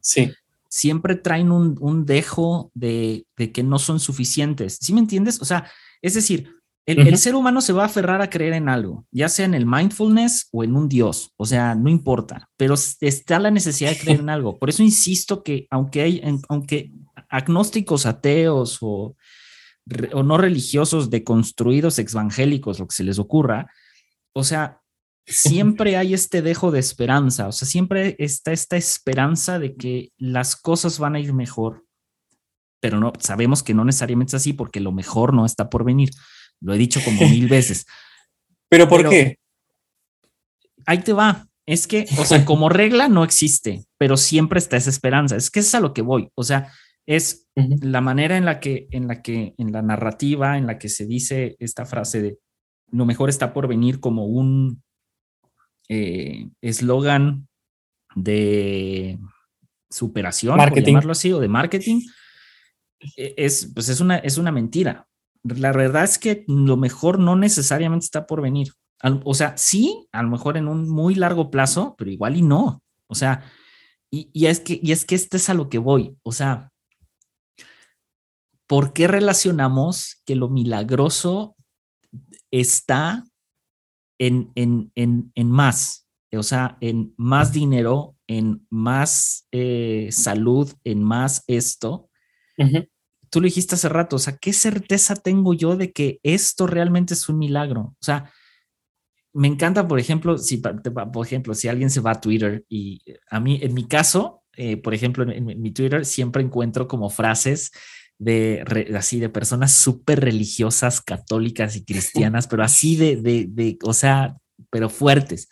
[0.00, 0.30] sí.
[0.68, 4.78] siempre traen un, dejo de, que no son suficientes.
[4.80, 5.40] ¿Sí me entiendes?
[5.40, 5.70] O sea,
[6.02, 6.55] es decir,
[6.86, 9.66] el, ser humano se va a aferrar a creer en algo, ya sea en el
[9.66, 14.20] mindfulness o en un Dios, o sea, no importa, pero está la necesidad de creer
[14.20, 14.58] en algo.
[14.58, 16.92] Por eso insisto que aunque hay, aunque
[17.28, 19.16] agnósticos, ateos o
[20.12, 23.70] o no religiosos, deconstruidos, evangélicos, lo que se les ocurra,
[24.32, 24.80] o sea,
[25.26, 30.56] siempre hay este dejo de esperanza, o sea, siempre está esta esperanza de que las
[30.56, 31.84] cosas van a ir mejor,
[32.80, 36.10] pero no, sabemos que no necesariamente es así porque lo mejor no está por venir.
[36.60, 37.86] Lo he dicho como mil veces.
[38.68, 39.38] ¿Pero por qué?
[40.84, 41.48] Ahí te va.
[41.66, 45.36] Es que, o sea, como regla no existe, pero siempre está esa esperanza.
[45.36, 46.30] Es que es a lo que voy.
[46.34, 46.72] O sea,
[47.06, 50.88] es la manera en la que, en la que, en la narrativa, en la que
[50.88, 52.38] se dice esta frase de
[52.90, 54.82] lo mejor está por venir como un
[55.88, 57.48] eh, eslogan
[58.14, 59.18] de
[59.90, 62.00] superación, por llamarlo así, o de marketing,
[63.16, 65.06] e, es, pues es una, es una mentira.
[65.54, 68.72] La verdad es que lo mejor no necesariamente está por venir.
[69.24, 72.82] O sea, sí, a lo mejor en un muy largo plazo, pero igual y no.
[73.06, 73.44] O sea,
[74.10, 76.16] y, es que, y es que este es a lo que voy.
[76.22, 76.72] O sea,
[78.66, 81.56] ¿por qué relacionamos que lo milagroso
[82.50, 83.24] está
[84.18, 86.08] en, en, más?
[86.32, 92.10] O sea, en más dinero, en más eh, salud, en más esto,
[93.30, 97.14] tú lo dijiste hace rato, o sea, ¿qué certeza tengo yo de que esto realmente
[97.14, 97.80] es un milagro?
[97.80, 98.32] O sea,
[99.32, 103.38] me encanta, por ejemplo, si, por ejemplo, si alguien se va a Twitter y a
[103.38, 107.70] mí, en mi caso, eh, por ejemplo, en, mi Twitter siempre encuentro como frases
[108.18, 108.64] de
[108.96, 114.36] así de personas súper religiosas, católicas y cristianas, pero así de, de, de, o sea,
[114.70, 115.48] pero fuertes.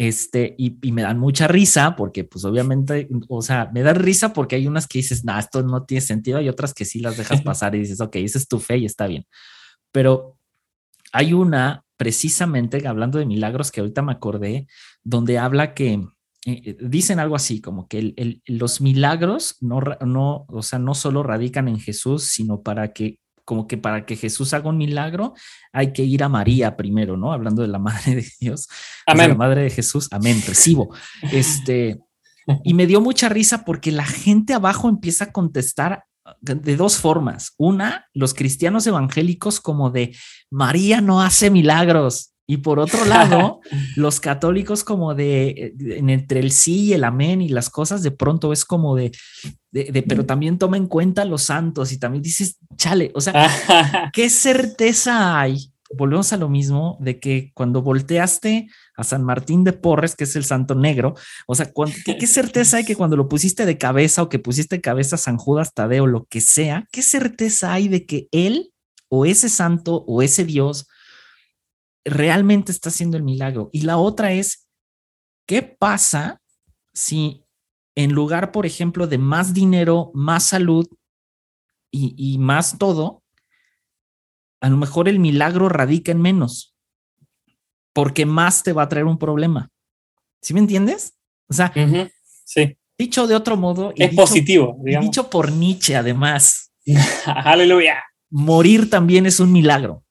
[0.00, 4.32] Este, y, y, me dan mucha risa porque, pues, obviamente, o sea, me da risa
[4.32, 7.18] porque hay unas que dices, no, esto no tiene sentido, y otras que sí las
[7.18, 9.26] dejas pasar y dices, ok, esa es tu fe y está bien.
[9.92, 10.38] Pero
[11.12, 14.68] hay una precisamente hablando de milagros que ahorita me acordé,
[15.04, 20.62] donde habla que eh, eh, dicen algo así, como que los milagros no, no, o
[20.62, 23.19] sea, no solo radican en Jesús, sino para que,
[23.50, 25.34] como que para que Jesús haga un milagro,
[25.72, 27.32] hay que ir a María primero, ¿no?
[27.32, 28.68] Hablando de la madre de Dios,
[29.08, 29.30] amén.
[29.30, 30.94] la madre de Jesús, amén, recibo.
[31.32, 31.98] Este,
[32.62, 36.04] y me dio mucha risa porque la gente abajo empieza a contestar
[36.40, 37.54] de dos formas.
[37.56, 40.16] Una, los cristianos evangélicos como de
[40.48, 42.29] María no hace milagros.
[42.50, 43.60] Y por otro lado,
[43.94, 48.52] los católicos como de, entre el sí y el amén y las cosas, de pronto
[48.52, 49.12] es como de,
[49.70, 53.48] de, pero también toma en cuenta los santos y también dices, chale, o sea,
[54.12, 59.72] ¿qué certeza hay volvemos a lo mismo de que cuando volteaste a San Martín de
[59.72, 61.14] Porres, que es el santo negro,
[61.46, 61.70] o sea,
[62.04, 65.18] ¿qué, certeza hay que cuando lo pusiste de cabeza o que pusiste de cabeza a
[65.20, 68.72] San Judas Tadeo, lo que sea, qué certeza hay de que él
[69.08, 70.86] o ese santo o ese Dios
[72.04, 73.70] realmente está haciendo el milagro?
[73.72, 74.68] Y la otra es,
[75.46, 76.40] ¿qué pasa
[76.92, 77.44] si
[77.94, 80.86] en lugar, por ejemplo, de más dinero, más salud
[81.90, 83.22] y, y más todo,
[84.60, 86.74] a lo mejor el milagro radica en menos,
[87.92, 89.70] porque más te va a traer un problema.
[90.40, 91.18] ¿Sí me entiendes?
[91.48, 91.72] O sea,
[92.44, 92.78] sí.
[92.98, 94.78] dicho de otro modo, es positivo.
[94.82, 96.72] Dicho por Nietzsche, además.
[97.26, 98.02] Aleluya.
[98.30, 100.04] Morir también es un milagro.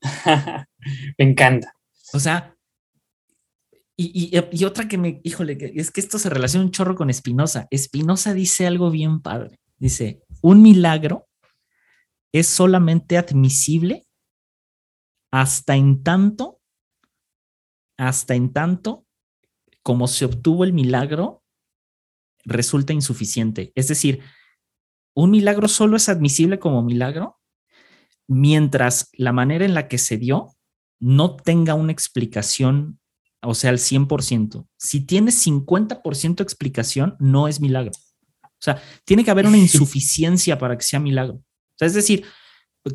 [1.18, 1.74] me encanta.
[2.12, 2.56] O sea,
[4.02, 7.66] y, otra que me, híjole, es que esto se relaciona un chorro con Espinosa.
[7.70, 9.60] Espinosa dice algo bien padre.
[9.76, 11.28] Dice, un milagro
[12.32, 14.06] es solamente admisible
[15.30, 16.60] hasta en tanto,
[17.98, 19.06] hasta en tanto
[19.82, 21.42] como se obtuvo el milagro,
[22.44, 23.72] resulta insuficiente.
[23.74, 24.22] Es decir,
[25.14, 27.38] un milagro solo es admisible como milagro
[28.28, 30.54] mientras la manera en la que se dio
[31.00, 33.00] no tenga una explicación,
[33.42, 34.66] o sea, al 100%.
[34.78, 37.92] Si tiene 50% explicación, no es milagro.
[38.42, 41.42] O sea, tiene que haber una insuficiencia para que sea milagro
[41.80, 42.24] sea, es decir,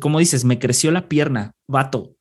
[0.00, 2.16] como dices, me creció la pierna, vato.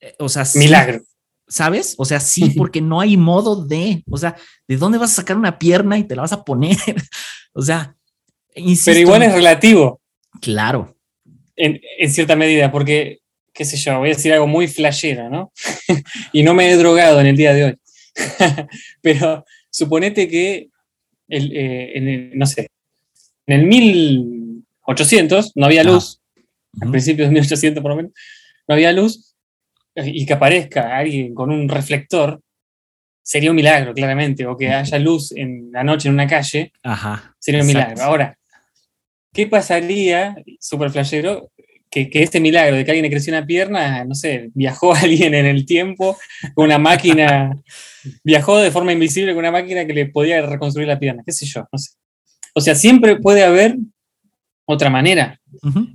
[0.00, 1.02] Eh, o sea, milagro.
[1.48, 1.94] ¿Sabes?
[1.98, 5.36] O sea, sí, porque no hay modo de, o sea, ¿de dónde vas a sacar
[5.36, 6.76] una pierna y te la vas a poner?
[7.52, 7.96] o sea,
[8.84, 10.00] pero igual es relativo.
[10.40, 10.96] Claro.
[11.56, 13.20] En, en, cierta medida, porque,
[13.56, 15.52] qué sé yo, voy a decir algo muy flashera, ¿no?
[16.32, 17.76] y no me he drogado en el día de hoy.
[19.00, 20.68] pero suponete que,
[21.28, 22.68] el, eh, en el, no sé,
[23.46, 26.20] en el mil 800, no había luz,
[26.80, 28.12] al principio de 1800 por lo menos,
[28.68, 29.34] no había luz,
[29.96, 32.40] y que aparezca alguien con un reflector,
[33.22, 36.72] sería un milagro, claramente, o que haya luz en la noche en una calle,
[37.38, 38.02] sería un milagro.
[38.02, 38.38] Ahora,
[39.32, 41.50] ¿qué pasaría, super flashero,
[41.96, 45.34] que, que, ese milagro de que alguien le creció una pierna, no sé, viajó alguien
[45.34, 46.18] en el tiempo
[46.54, 47.56] con una máquina,
[48.24, 51.46] viajó de forma invisible con una máquina que le podía reconstruir la pierna, qué sé
[51.46, 51.92] yo, no sé.
[52.54, 53.76] O sea, siempre puede haber
[54.66, 55.40] otra manera.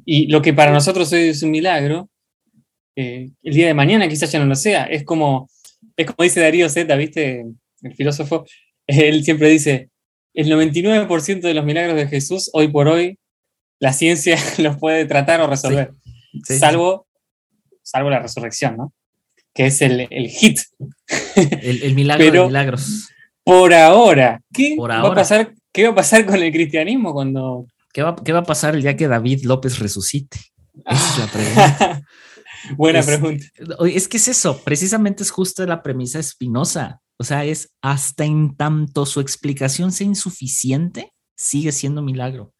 [0.05, 2.09] Y lo que para nosotros hoy es un milagro,
[2.95, 4.85] eh, el día de mañana quizás ya no lo sea.
[4.85, 5.49] Es como,
[5.97, 7.45] es como dice Darío Zeta, ¿viste?
[7.81, 8.45] El filósofo,
[8.87, 9.89] él siempre dice,
[10.33, 13.17] el 99% de los milagros de Jesús, hoy por hoy,
[13.81, 15.91] la ciencia los puede tratar o resolver.
[16.43, 17.07] salvo,
[17.81, 18.93] salvo la resurrección, ¿no?
[19.53, 20.61] Que es el, hit.
[21.35, 23.09] El, milagro de milagros.
[23.43, 28.03] Por ahora, ¿qué, Va a pasar, ¿qué va a pasar con el cristianismo cuando ¿Qué
[28.03, 30.37] va, a pasar el día que David López resucite?
[30.85, 32.01] Esa es la pregunta.
[32.77, 33.45] Buena pregunta.
[33.85, 37.01] Es que es eso, precisamente es justo la premisa espinosa.
[37.17, 42.53] O sea, es hasta en tanto su explicación sea insuficiente, sigue siendo milagro.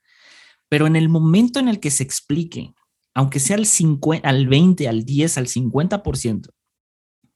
[0.72, 2.74] Pero en el momento en el que se explique,
[3.14, 6.48] aunque sea al, 50, al 20, al 10, al 50%,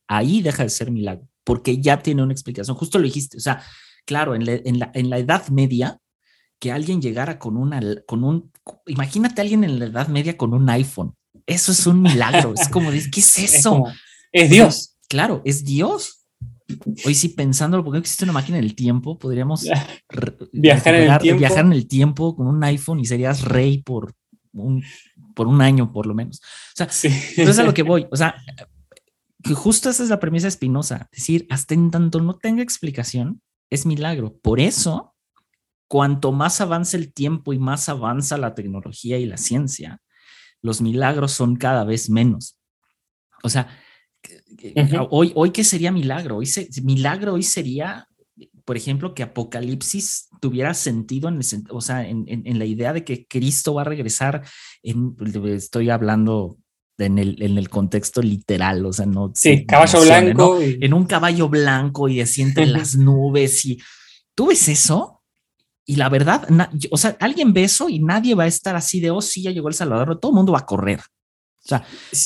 [0.07, 2.77] ahí deja de ser milagro, porque ya tiene una explicación.
[2.77, 3.35] Justo lo dijiste.
[3.35, 3.61] O sea,
[4.05, 5.99] claro, en la, en la Edad Media,
[6.59, 8.53] que alguien llegara con una, con un,
[8.87, 11.13] imagínate a alguien en la Edad Media con un iPhone.
[11.45, 12.53] Eso es un milagro.
[12.55, 13.83] es como, ¿qué es eso?
[14.31, 14.95] Es, Dios.
[15.09, 16.24] Claro, es Dios.
[17.05, 19.65] Hoy sí pensándolo, porque existe una máquina del tiempo, podríamos
[20.51, 21.39] viajar en el tiempo.
[21.39, 24.13] Viajar en el tiempo con un iPhone y serías rey por
[24.53, 24.83] un,
[25.35, 26.39] por un año, por lo menos.
[26.39, 28.07] O sea, es a lo que voy.
[28.11, 28.35] O sea,
[29.43, 31.07] que justo esa es la premisa espinosa.
[31.11, 34.37] Decir, hasta en tanto no tenga explicación, es milagro.
[34.37, 35.15] Por eso,
[35.87, 40.01] cuanto más avanza el tiempo y más avanza la tecnología y la ciencia,
[40.61, 42.57] los milagros son cada vez menos.
[43.43, 43.67] O sea,
[45.09, 46.37] hoy, hoy, ¿qué sería milagro?
[46.37, 46.49] Hoy
[46.83, 48.07] milagro hoy sería,
[48.63, 53.25] por ejemplo, que Apocalipsis tuviera sentido en, o sea, en, en, la idea de que
[53.27, 54.43] Cristo va a regresar.
[54.83, 55.15] En,
[55.45, 56.57] estoy hablando
[56.97, 59.31] en el, en el contexto literal, o sea, no.
[59.35, 60.59] Sí, caballo blanco.
[60.61, 63.65] En un caballo blanco y así entre las nubes.
[63.65, 63.79] Y
[64.33, 65.21] tú ves eso.
[65.87, 66.47] Y la verdad,
[66.89, 69.51] o sea, alguien ve eso y nadie va a estar así de, oh, sí, ya
[69.51, 70.19] llegó el Salvador.
[70.19, 71.01] Todo el mundo va a correr.
[71.65, 71.83] O sea,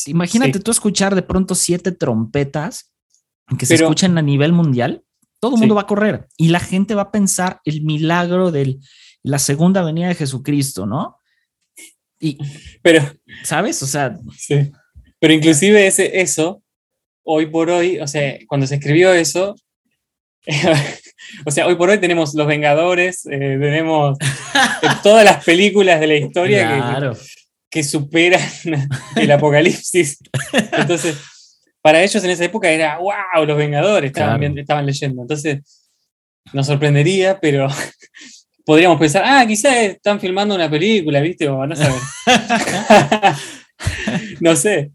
[0.08, 2.92] imagínate tú escuchar de pronto siete trompetas
[3.58, 5.04] que se escuchan a nivel mundial.
[5.40, 8.78] Todo el mundo va a correr y la gente va a pensar el milagro de
[9.24, 11.18] la segunda venida de Jesucristo, ¿no?
[12.20, 12.38] Y,
[12.82, 13.02] pero,
[13.44, 13.82] ¿sabes?
[13.82, 14.72] O sea, sí.
[15.20, 16.62] Pero inclusive ese, eso,
[17.24, 19.56] hoy por hoy, o sea, cuando se escribió eso,
[21.46, 24.18] o sea, hoy por hoy tenemos Los Vengadores, eh, tenemos
[25.04, 27.20] todas las películas de la historia que,
[27.84, 28.42] superan
[29.16, 30.20] el apocalipsis.
[30.54, 31.18] Entonces,
[31.82, 35.22] para ellos en esa época era, wow, Los Vengadores, estaban, estaban leyendo.
[35.22, 35.60] Entonces,
[36.54, 37.68] nos sorprendería, pero
[38.66, 41.48] podríamos pensar, ah, quizás están filmando una película, ¿viste?
[41.48, 42.00] O no saben.
[44.42, 44.92] no sé.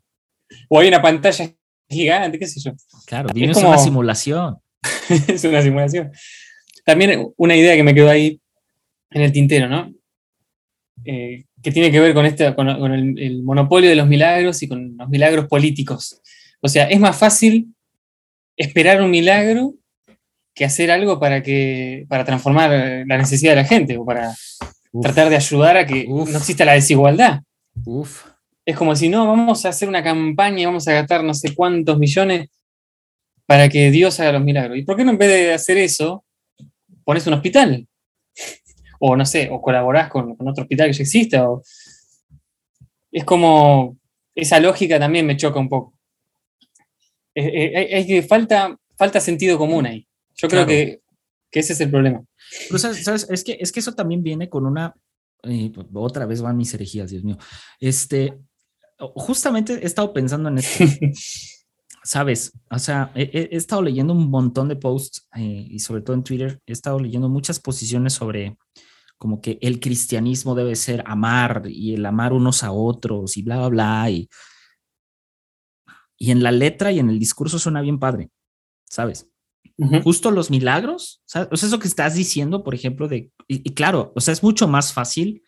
[0.68, 1.51] O hay una pantalla
[1.89, 2.72] gigante, qué sé yo.
[3.07, 3.68] Claro, es como...
[3.68, 4.57] una simulación.
[5.29, 6.12] es una simulación.
[6.85, 8.41] También una idea que me quedó ahí
[9.11, 9.93] en el tintero, ¿no?
[11.05, 14.99] Eh, que tiene que ver con, este, con, el, monopolio de los milagros y con
[14.99, 16.21] los milagros políticos.
[16.61, 17.75] O sea, es más fácil
[18.55, 19.75] esperar un milagro
[20.55, 22.71] que hacer algo para, que, para transformar
[23.07, 24.35] la necesidad de la gente o para
[25.01, 27.41] tratar de ayudar a que no exista la desigualdad.
[28.67, 31.55] Es como si no, vamos a hacer una campaña y vamos a gastar no sé
[31.55, 32.51] cuántos millones
[33.47, 34.77] para que Dios haga los milagros.
[34.77, 36.25] ¿Y por qué no en vez de hacer eso,
[37.05, 37.87] pones un hospital?
[39.01, 41.47] O no sé, o colaborás con, otro hospital que ya exista.
[43.11, 43.99] Es como,
[44.35, 45.95] esa lógica también me choca un poco.
[47.35, 50.07] Es, que falta, falta sentido común ahí.
[50.37, 51.01] Yo creo que,
[51.51, 52.25] ese es el problema.
[52.69, 53.29] Pero, ¿sabes?
[53.31, 54.95] Es, que, es que eso también viene con una.
[55.45, 57.39] Eh, otra vez van mis herejías, Dios mío.
[57.79, 58.37] Este,
[58.99, 60.85] justamente he estado pensando en esto.
[62.07, 66.23] Sabes, o sea, he, estado leyendo un montón de posts eh, y sobre todo en
[66.23, 68.59] Twitter, he estado leyendo muchas posiciones sobre
[69.17, 73.57] como que el cristianismo debe ser amar y el amar unos a otros y bla,
[73.57, 74.11] bla, bla.
[74.11, 74.29] Y,
[76.19, 78.31] y en la letra y en el discurso suena bien padre,
[78.85, 79.27] ¿sabes?
[80.03, 84.21] Justo los milagros, o sea, eso que estás diciendo, por ejemplo, de, y, claro, o
[84.21, 85.43] sea, es mucho más fácil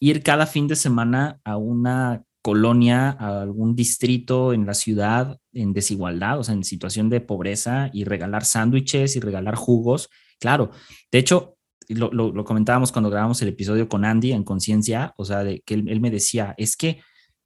[0.00, 5.72] ir cada fin de semana a una colonia, a algún distrito en la ciudad en
[5.72, 10.10] desigualdad, o sea, en situación de pobreza y regalar sándwiches y regalar jugos.
[10.38, 10.70] Claro,
[11.10, 11.56] de hecho,
[11.88, 15.72] lo, lo, comentábamos cuando grabamos el episodio con Andy en Conciencia, o sea, de que
[15.72, 17.00] él, me decía, es que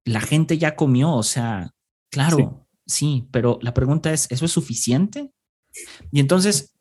[0.04, 1.70] la gente ya comió, o sea,
[2.10, 5.30] claro, sí, pero la pregunta es, ¿eso es suficiente?
[6.10, 6.74] Y entonces,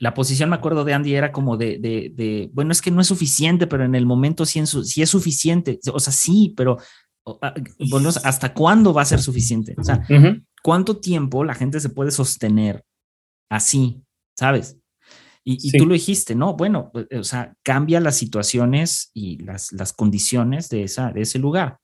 [0.00, 3.06] la posición, me acuerdo de Andy, era como de, de, bueno, es que no es
[3.06, 5.78] suficiente, pero en el momento sí, es suficiente.
[5.92, 6.78] O sea, sí, pero
[8.22, 9.74] ¿hasta cuándo va a ser suficiente?
[9.78, 10.06] O sea,
[10.62, 12.84] ¿cuánto tiempo la gente se puede sostener
[13.50, 14.02] así?
[14.36, 14.78] ¿Sabes?
[15.46, 16.54] Y, tú lo dijiste, ¿no?
[16.54, 21.38] Bueno, pues, o sea, cambia las situaciones y las, las condiciones de, esa, de ese
[21.38, 21.78] lugar.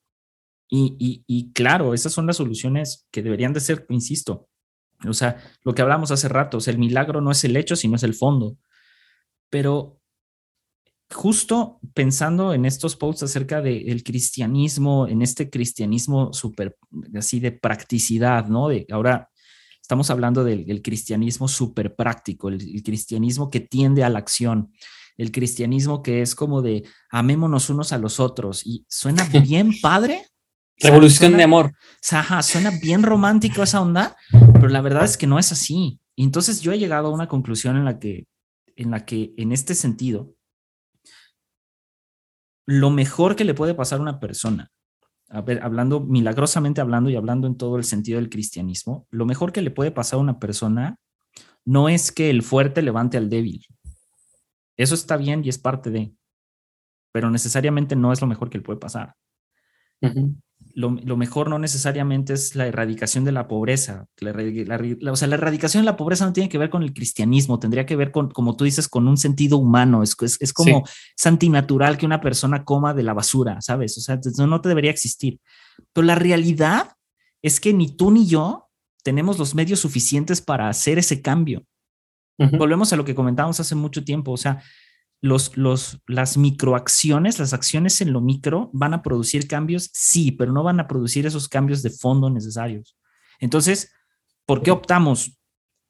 [0.66, 4.49] Y, y, y, claro, esas son las soluciones que deberían de ser, insisto,
[5.09, 7.76] o sea, lo que hablamos hace rato, o sea, el milagro no es el hecho,
[7.76, 8.57] sino es el fondo.
[9.49, 9.99] Pero
[11.12, 16.76] justo pensando en estos posts acerca del cristianismo, en este cristianismo súper
[17.16, 18.68] así de practicidad, ¿no?
[18.68, 19.28] De ahora
[19.80, 24.72] estamos hablando del, cristianismo súper práctico, el, cristianismo que tiende a la acción,
[25.16, 30.26] el cristianismo que es como de amémonos unos a los otros y suena bien padre,
[30.82, 31.74] Revolución de amor.
[32.11, 34.16] Ajá, suena bien romántico esa onda,
[34.54, 36.00] pero la verdad es que no es así.
[36.16, 38.26] Y entonces yo he llegado a una conclusión en la que,
[38.76, 40.34] en la que, en este sentido,
[42.66, 44.70] lo mejor que le puede pasar a una persona,
[45.28, 49.52] a ver, hablando milagrosamente hablando y hablando en todo el sentido del cristianismo, lo mejor
[49.52, 50.98] que le puede pasar a una persona
[51.64, 53.64] no es que el fuerte levante al débil.
[54.76, 56.14] Eso está bien y es parte de,
[57.12, 59.14] pero necesariamente no es lo mejor que le puede pasar.
[60.74, 64.06] Lo, mejor no necesariamente es la erradicación de la pobreza.
[64.20, 67.86] o sea, la erradicación de la pobreza no tiene que ver con el cristianismo, tendría
[67.86, 70.02] que ver con, como tú dices, con un sentido humano.
[70.02, 73.96] Es, es, como es antinatural que una persona coma de la basura, ¿sabes?
[73.98, 75.40] O sea, no, no te debería existir.
[75.92, 76.92] Pero la realidad
[77.42, 78.68] es que ni tú ni yo
[79.02, 81.64] tenemos los medios suficientes para hacer ese cambio.
[82.38, 84.62] Volvemos a lo que comentábamos hace mucho tiempo, o sea,
[85.20, 90.52] los, los, las microacciones, las acciones en lo micro van a producir cambios, sí, pero
[90.52, 92.96] no van a producir esos cambios de fondo necesarios.
[93.38, 93.92] Entonces,
[94.46, 95.38] ¿por qué optamos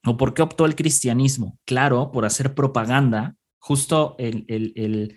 [0.04, 1.58] o por qué optó el cristianismo?
[1.64, 5.16] Claro, por hacer propaganda, justo el, el, el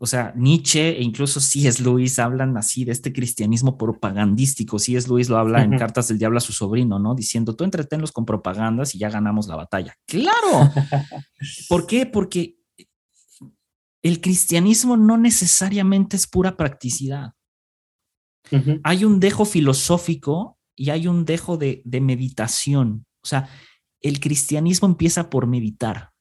[0.00, 1.82] o sea, Nietzsche e incluso C.S.
[1.82, 4.78] Lewis hablan así de este cristianismo propagandístico.
[4.78, 5.08] C.S.
[5.08, 7.16] Lewis lo habla en Cartas del Diablo a su sobrino, ¿no?
[7.16, 9.96] Diciendo, tú entretenlos con propagandas y ya ganamos la batalla.
[10.06, 10.70] Claro.
[11.68, 12.06] ¿Por qué?
[12.06, 12.57] Porque
[14.02, 17.32] el cristianismo no necesariamente es pura practicidad.
[18.82, 23.04] Hay un dejo filosófico y hay un dejo de, de meditación.
[23.22, 23.50] O sea,
[24.00, 26.12] el cristianismo empieza por meditar.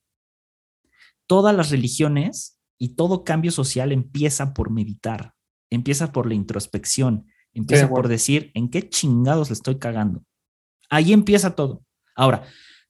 [1.26, 5.34] Todas las religiones y todo cambio social empieza por meditar,
[5.70, 10.24] empieza por la introspección, empieza por decir en qué chingados le estoy cagando.
[10.90, 11.84] Ahí empieza todo.
[12.16, 12.44] Ahora,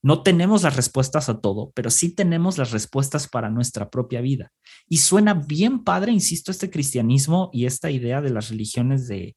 [0.08, 4.54] no tenemos las respuestas a todo, pero sí tenemos las respuestas para nuestra propia vida.
[4.88, 9.36] Y suena bien padre, insisto, este cristianismo y esta idea de las religiones de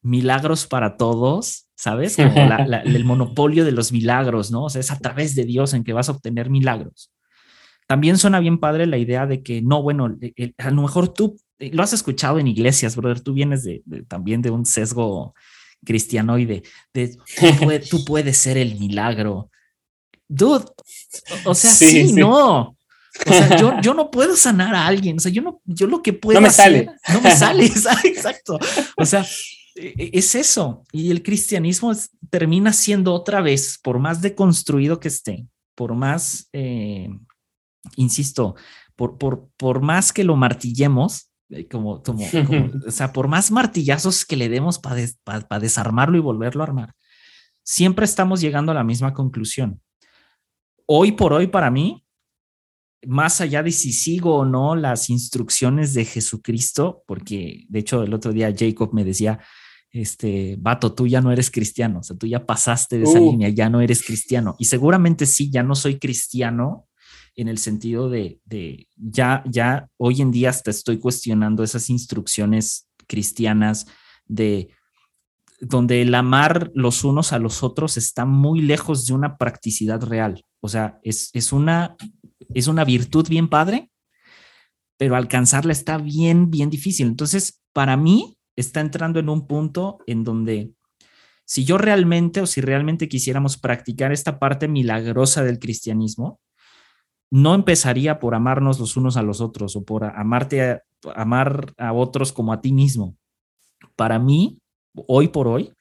[0.00, 2.16] milagros para todos, ¿sabes?
[2.16, 2.48] Como
[2.82, 4.64] el monopolio de los milagros, ¿no?
[4.64, 7.12] O sea, es a través de Dios en que vas a obtener milagros.
[7.86, 10.16] También suena bien padre la idea de que no, bueno,
[10.56, 14.40] a lo mejor tú eh, lo has escuchado en iglesias, brother, tú vienes de, también
[14.40, 15.34] de un sesgo
[15.84, 16.62] cristianoide,
[16.94, 17.18] de
[17.90, 19.50] tú, puedes ser el milagro.
[20.28, 20.64] Dude,
[21.44, 22.76] o sea, sí, no.
[23.26, 25.16] O sea, yo, yo, no puedo sanar a alguien.
[25.16, 26.40] O sea, yo no, yo lo que puedo.
[26.40, 26.90] No me sale.
[27.12, 27.66] No me sale.
[28.04, 28.58] Exacto.
[28.96, 29.24] O sea,
[29.74, 30.84] e, e, es eso.
[30.92, 31.92] Y el cristianismo
[32.30, 37.08] termina siendo otra vez, por más deconstruido que esté, por más eh,
[37.94, 38.56] insisto,
[38.96, 42.26] por, por, por más que lo martillemos, eh, como, como,
[42.86, 46.94] o sea, por más martillazos que le demos para desarmarlo y volverlo a armar,
[47.62, 49.80] siempre estamos llegando a la misma conclusión.
[50.86, 52.04] Hoy por hoy, para mí,
[53.06, 58.14] más allá de si sigo o no las instrucciones de Jesucristo, porque de hecho el
[58.14, 59.40] otro día Jacob me decía,
[59.90, 63.30] este, vato, tú ya no eres cristiano, o sea, tú ya pasaste de esa uh.
[63.30, 64.56] línea, ya no eres cristiano.
[64.58, 66.86] Y seguramente sí, ya no soy cristiano,
[67.36, 68.40] en el sentido de,
[68.96, 73.86] ya, ya hoy en día hasta estoy cuestionando esas instrucciones cristianas
[74.24, 74.70] de
[75.60, 80.44] donde el amar los unos a los otros está muy lejos de una practicidad real.
[80.60, 81.96] O sea, es, es, una,
[82.54, 83.90] es una virtud bien padre,
[84.98, 87.06] pero alcanzarla está bien, bien difícil.
[87.06, 90.72] Entonces, para mí, está entrando en un punto en donde
[91.44, 96.40] si yo realmente o si realmente quisiéramos practicar esta parte milagrosa del cristianismo,
[97.30, 100.80] no empezaría por amarnos los unos a los otros o por amarte
[101.14, 103.16] amar a otros como a ti mismo.
[103.94, 104.58] Para mí,
[105.06, 105.72] hoy por hoy,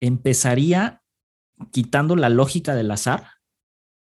[0.00, 1.02] empezaría
[1.70, 3.30] quitando la lógica del azar,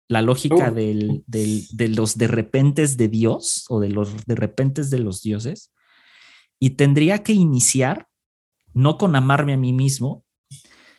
[0.07, 4.99] la lógica del, de los de repentes de Dios o de los de repentes de
[4.99, 5.73] los dioses,
[6.59, 8.07] y tendría que iniciar
[8.73, 10.25] no con amarme a mí mismo,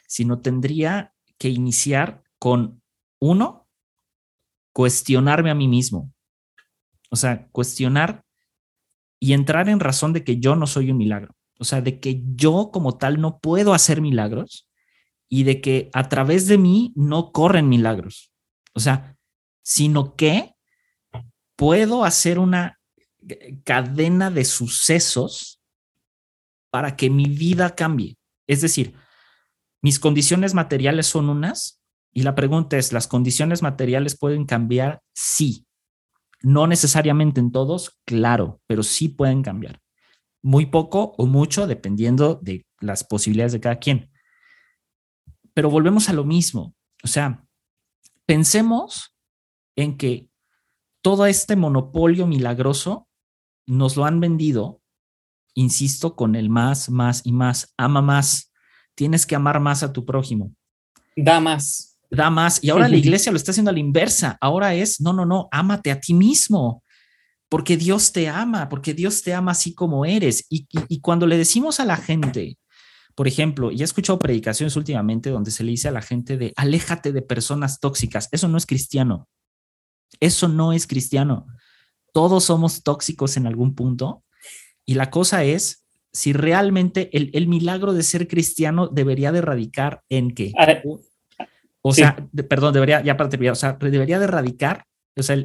[0.07, 2.83] sino tendría que iniciar con
[3.21, 3.69] uno,
[4.73, 6.13] cuestionarme a mí mismo.
[7.11, 8.25] O sea, cuestionar
[9.21, 11.35] y entrar en razón de que yo no soy un milagro.
[11.63, 14.69] O sea, de que yo como tal no puedo hacer milagros
[15.29, 18.33] y de que a través de mí no corren milagros.
[18.75, 19.17] O sea,
[19.63, 20.57] sino que
[21.55, 22.81] puedo hacer una
[23.63, 25.61] cadena de sucesos
[26.73, 28.17] para que mi vida cambie.
[28.49, 28.97] Es decir,
[29.83, 31.81] mis condiciones materiales son unas,
[32.13, 35.01] y la pregunta es, ¿las condiciones materiales pueden cambiar?
[35.15, 35.65] Sí.
[36.41, 39.82] No necesariamente en todos, claro, pero sí pueden cambiar.
[40.43, 44.11] Muy poco o mucho, dependiendo de las posibilidades de cada quien.
[45.55, 46.75] Pero volvemos a lo mismo.
[47.05, 47.45] O sea,
[48.27, 49.15] pensemos
[49.77, 50.29] en que
[51.03, 53.09] todo este monopolio milagroso
[53.67, 54.81] nos lo han vendido,
[55.55, 57.73] insisto, con el más, más y más.
[57.77, 58.53] Ama más.
[58.95, 60.55] Tienes que amar más a tu prójimo.
[61.17, 62.63] Da más da más.
[62.63, 64.37] Y ahora la iglesia lo está haciendo a la inversa.
[64.41, 66.82] Ahora es, no, no, no, ámate a ti mismo,
[67.53, 70.47] porque Dios te ama, porque Dios te ama así como eres.
[70.49, 72.57] Y, cuando le decimos a la gente,
[73.15, 76.55] por ejemplo, ya he escuchado predicaciones últimamente donde se le dice a la gente de,
[76.57, 78.31] aléjate de personas tóxicas.
[78.33, 79.29] Eso no es cristiano.
[80.19, 81.47] Eso no es cristiano.
[82.15, 84.25] Todos somos tóxicos en algún punto.
[84.87, 90.31] Y la cosa es si realmente el, milagro de ser cristiano debería de radicar en
[90.31, 90.55] qué.
[91.83, 92.17] O sea,
[92.49, 94.87] perdón, debería, ya para terminar, o sea, debería de radicar,
[95.17, 95.37] o sea,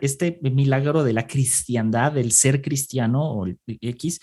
[0.00, 4.20] este milagro de la cristiandad, del ser cristiano o el X,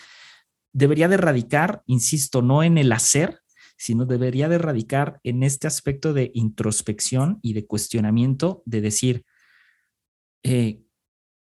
[0.73, 3.39] debería de radicar, insisto, no en el hacer,
[3.77, 9.25] sino debería de radicar en este aspecto de introspección y de cuestionamiento, de decir,
[10.43, 10.81] eh,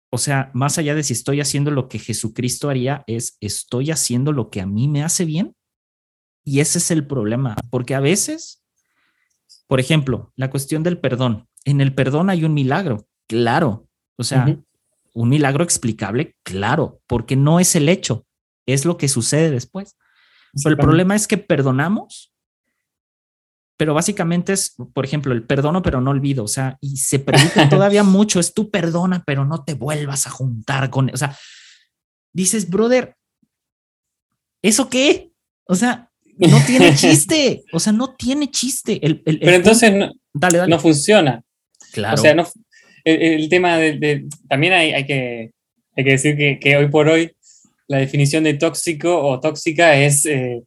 [0.09, 4.31] o sea, más allá de si estoy haciendo lo que Jesucristo haría, es estoy haciendo
[4.31, 5.55] lo que a mí me hace bien.
[6.43, 8.63] Y ese es el problema, porque a veces,
[9.67, 11.49] por ejemplo, la cuestión del perdón.
[11.65, 13.87] En el perdón hay un milagro, claro.
[14.17, 14.57] O sea,
[15.13, 18.25] un milagro explicable, claro, porque no es el hecho,
[18.65, 19.95] es lo que sucede después.
[20.63, 22.31] Pero el problema es que perdonamos
[23.77, 27.69] pero básicamente es, por ejemplo, el perdono pero no olvido, o sea, y se predica
[27.69, 31.37] todavía mucho, es tú perdona pero no te vuelvas a juntar con, o sea,
[32.33, 33.15] dices, brother,
[34.63, 35.31] ¿eso qué?
[35.65, 38.99] O sea, no tiene chiste, o sea, no tiene chiste.
[39.05, 40.11] El, pero entonces no,
[40.67, 41.43] no funciona.
[41.93, 42.15] Claro.
[42.15, 42.47] O sea, no,
[43.13, 45.51] el, tema de, también hay, que,
[45.95, 47.31] hay que decir que, que, hoy por hoy
[47.87, 50.25] la definición de tóxico o tóxica es...
[50.25, 50.61] Eh,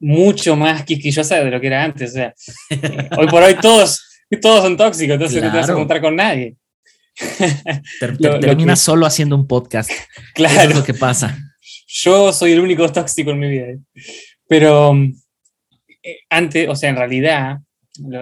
[0.00, 2.10] mucho más quisquillosa de lo que era antes.
[2.10, 2.34] O sea,
[3.16, 6.56] hoy por hoy todos, todos son tóxicos, entonces no te vas a encontrar con nadie.
[8.40, 9.90] terminas solo haciendo un podcast.
[10.34, 10.54] Claro.
[10.60, 11.38] Eso es lo que pasa.
[11.86, 13.66] Yo soy el único tóxico en mi vida.
[13.66, 13.78] ¿eh?
[14.48, 14.94] Pero
[16.02, 17.58] eh, antes, o sea, en realidad,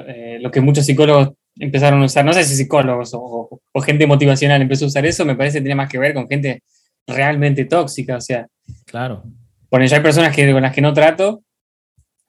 [0.09, 4.63] eh, lo, que muchos psicólogos empezaron a usar, no sé si psicólogos o, gente motivacional
[4.63, 6.63] empezó a usar eso, me parece que tiene más que ver con gente
[7.07, 8.17] realmente tóxica.
[8.17, 8.47] O sea,
[8.87, 9.25] claro.
[9.71, 11.43] Bueno, ya hay personas que, con las que no trato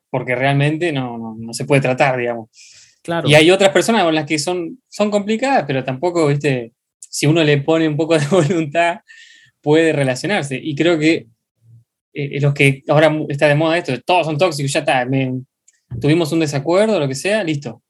[0.10, 2.50] porque realmente no, no, se puede tratar, digamos.
[3.02, 3.28] Claro.
[3.28, 7.44] Y hay otras personas con las que son, son complicadas, pero tampoco, viste, si uno
[7.44, 9.00] le pone un poco de voluntad,
[9.60, 10.60] puede relacionarse.
[10.62, 11.28] Y creo que
[12.14, 15.08] eh, los que ahora está de moda esto, todos son tóxicos, ya está,
[16.00, 17.82] tuvimos un desacuerdo, lo que sea, listo.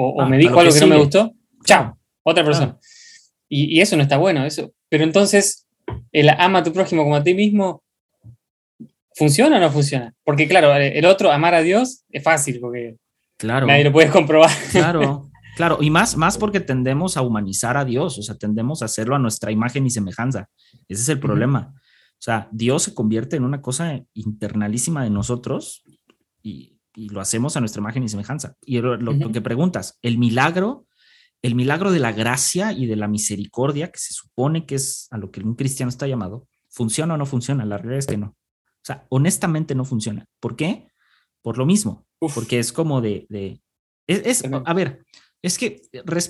[0.00, 1.32] O, ah, me dijo algo que, no me gustó,
[1.64, 2.78] chao, otra persona.
[3.48, 4.72] Y, y, eso no está bueno, eso.
[4.88, 5.66] Pero entonces,
[6.12, 7.82] el ama a tu prójimo como a ti mismo,
[9.18, 10.14] ¿Funciona o no funciona?
[10.22, 12.98] Porque claro, el otro, amar a Dios, es fácil porque
[13.36, 13.66] claro.
[13.66, 14.50] nadie lo puede comprobar.
[14.70, 18.84] Claro, claro, y más, más porque tendemos a humanizar a Dios, o sea, tendemos a
[18.84, 20.48] hacerlo a nuestra imagen y semejanza.
[20.86, 21.74] Ese es el problema.
[21.74, 25.82] O sea, Dios se convierte en una cosa internalísima de nosotros
[26.40, 26.77] y,
[27.08, 28.54] lo hacemos a nuestra imagen y semejanza.
[28.62, 30.86] Y lo, que preguntas, el milagro,
[31.42, 35.18] el milagro de la gracia y de la misericordia, que se supone que es a
[35.18, 37.64] lo que un cristiano está llamado, ¿funciona o no funciona?
[37.64, 38.28] La realidad es que no.
[38.28, 40.26] O sea, honestamente no funciona.
[40.40, 40.88] ¿Por qué?
[41.42, 42.06] Por lo mismo.
[42.18, 43.26] Porque es como de,
[44.08, 45.04] es, a ver,
[45.42, 45.82] es que,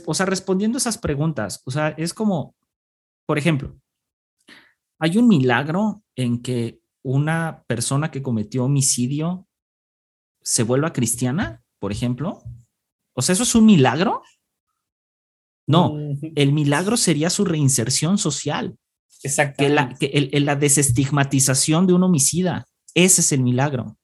[0.07, 2.55] o sea, respondiendo esas preguntas, o sea, es como,
[3.27, 3.81] por ejemplo,
[5.01, 9.48] hay un milagro en que una persona que cometió homicidio
[10.49, 12.43] se vuelva cristiana, por ejemplo.
[13.13, 14.23] O sea, ¿eso es un milagro?
[15.67, 15.95] No,
[16.37, 18.79] el milagro sería su reinserción social.
[19.59, 22.67] Que la, que la desestigmatización de un homicida.
[22.95, 23.99] Ese es el milagro.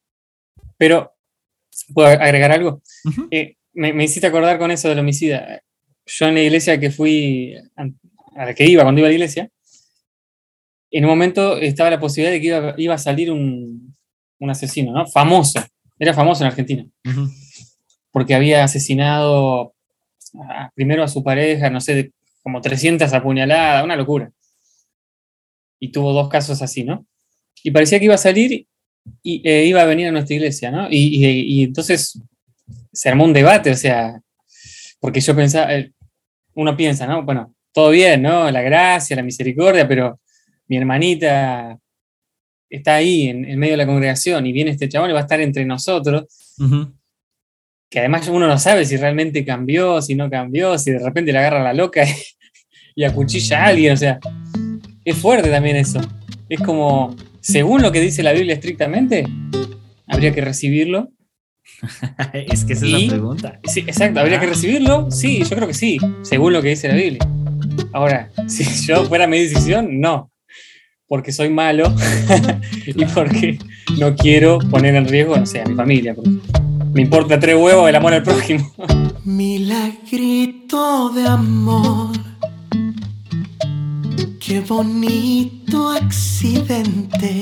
[0.77, 1.15] Pero,
[1.95, 2.83] ¿puedo agregar algo?
[3.31, 5.63] Eh, me, me, hiciste acordar con eso del homicida.
[6.05, 7.55] Yo en la iglesia que fui,
[8.37, 9.49] a la que iba cuando iba a la iglesia,
[10.91, 13.97] en un momento estaba la posibilidad de que iba, a salir un,
[14.39, 15.07] un, asesino, ¿no?
[15.07, 15.65] Famoso.
[15.99, 16.87] Era famoso en Argentina.
[18.11, 19.75] Porque había asesinado
[20.75, 24.33] primero a su pareja, no sé, como 300 apuñaladas, una locura
[25.85, 27.07] y tuvo dos casos así, ¿no?
[27.63, 28.67] Y parecía que iba a salir
[29.23, 30.89] y eh, iba a venir a nuestra iglesia, ¿no?
[30.91, 32.21] Y, entonces
[32.93, 34.21] se armó un debate, o sea,
[34.99, 35.93] porque yo pensaba, eh,
[36.55, 37.23] uno piensa, ¿no?
[37.23, 38.51] Bueno, todo bien, ¿no?
[38.51, 40.21] La gracia, la misericordia, pero
[40.69, 41.79] mi hermanita
[42.77, 45.41] está ahí en, medio de la congregación y viene este chabón y va a estar
[45.41, 46.25] entre nosotros.
[47.91, 51.39] Que además uno no sabe si realmente cambió, si no cambió, si de repente le
[51.39, 52.13] agarra la loca y,
[52.97, 54.19] y acuchilla a alguien, o sea,
[55.05, 56.01] es fuerte también eso.
[56.49, 59.27] Es como, según lo que dice la Biblia estrictamente,
[60.07, 61.11] habría que recibirlo.
[62.33, 63.61] es que esa es la pregunta.
[63.65, 65.11] Sí, exacto, ¿habría que recibirlo?
[65.11, 67.21] Sí, yo creo que sí, según lo que dice la Biblia.
[67.93, 70.31] Ahora, si yo fuera mi decisión, no.
[71.07, 71.95] Porque soy malo
[72.87, 73.59] y porque
[73.99, 76.15] no quiero poner en riesgo, no sé, a mi familia.
[76.93, 78.73] Me importa tres huevos el amor al prójimo.
[79.25, 82.13] Milagrito de amor
[84.47, 87.41] Qué bonito accidente,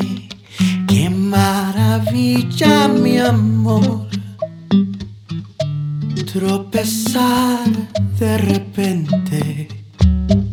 [0.86, 4.06] qué maravilla mi amor.
[6.32, 7.68] Tropezar
[8.20, 9.68] de repente,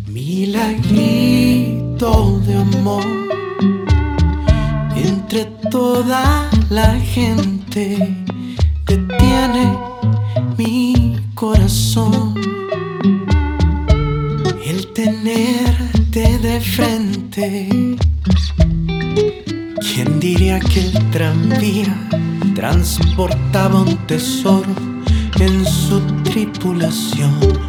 [0.08, 3.04] milagrito de amor.
[4.96, 8.16] En entre toda la gente
[8.88, 9.78] detiene
[10.58, 12.36] mi corazón.
[14.66, 17.70] El tenerte de frente.
[19.82, 22.10] ¿Quién diría que el tranvía
[22.56, 24.74] transportaba un tesoro
[25.38, 27.69] en su tripulación?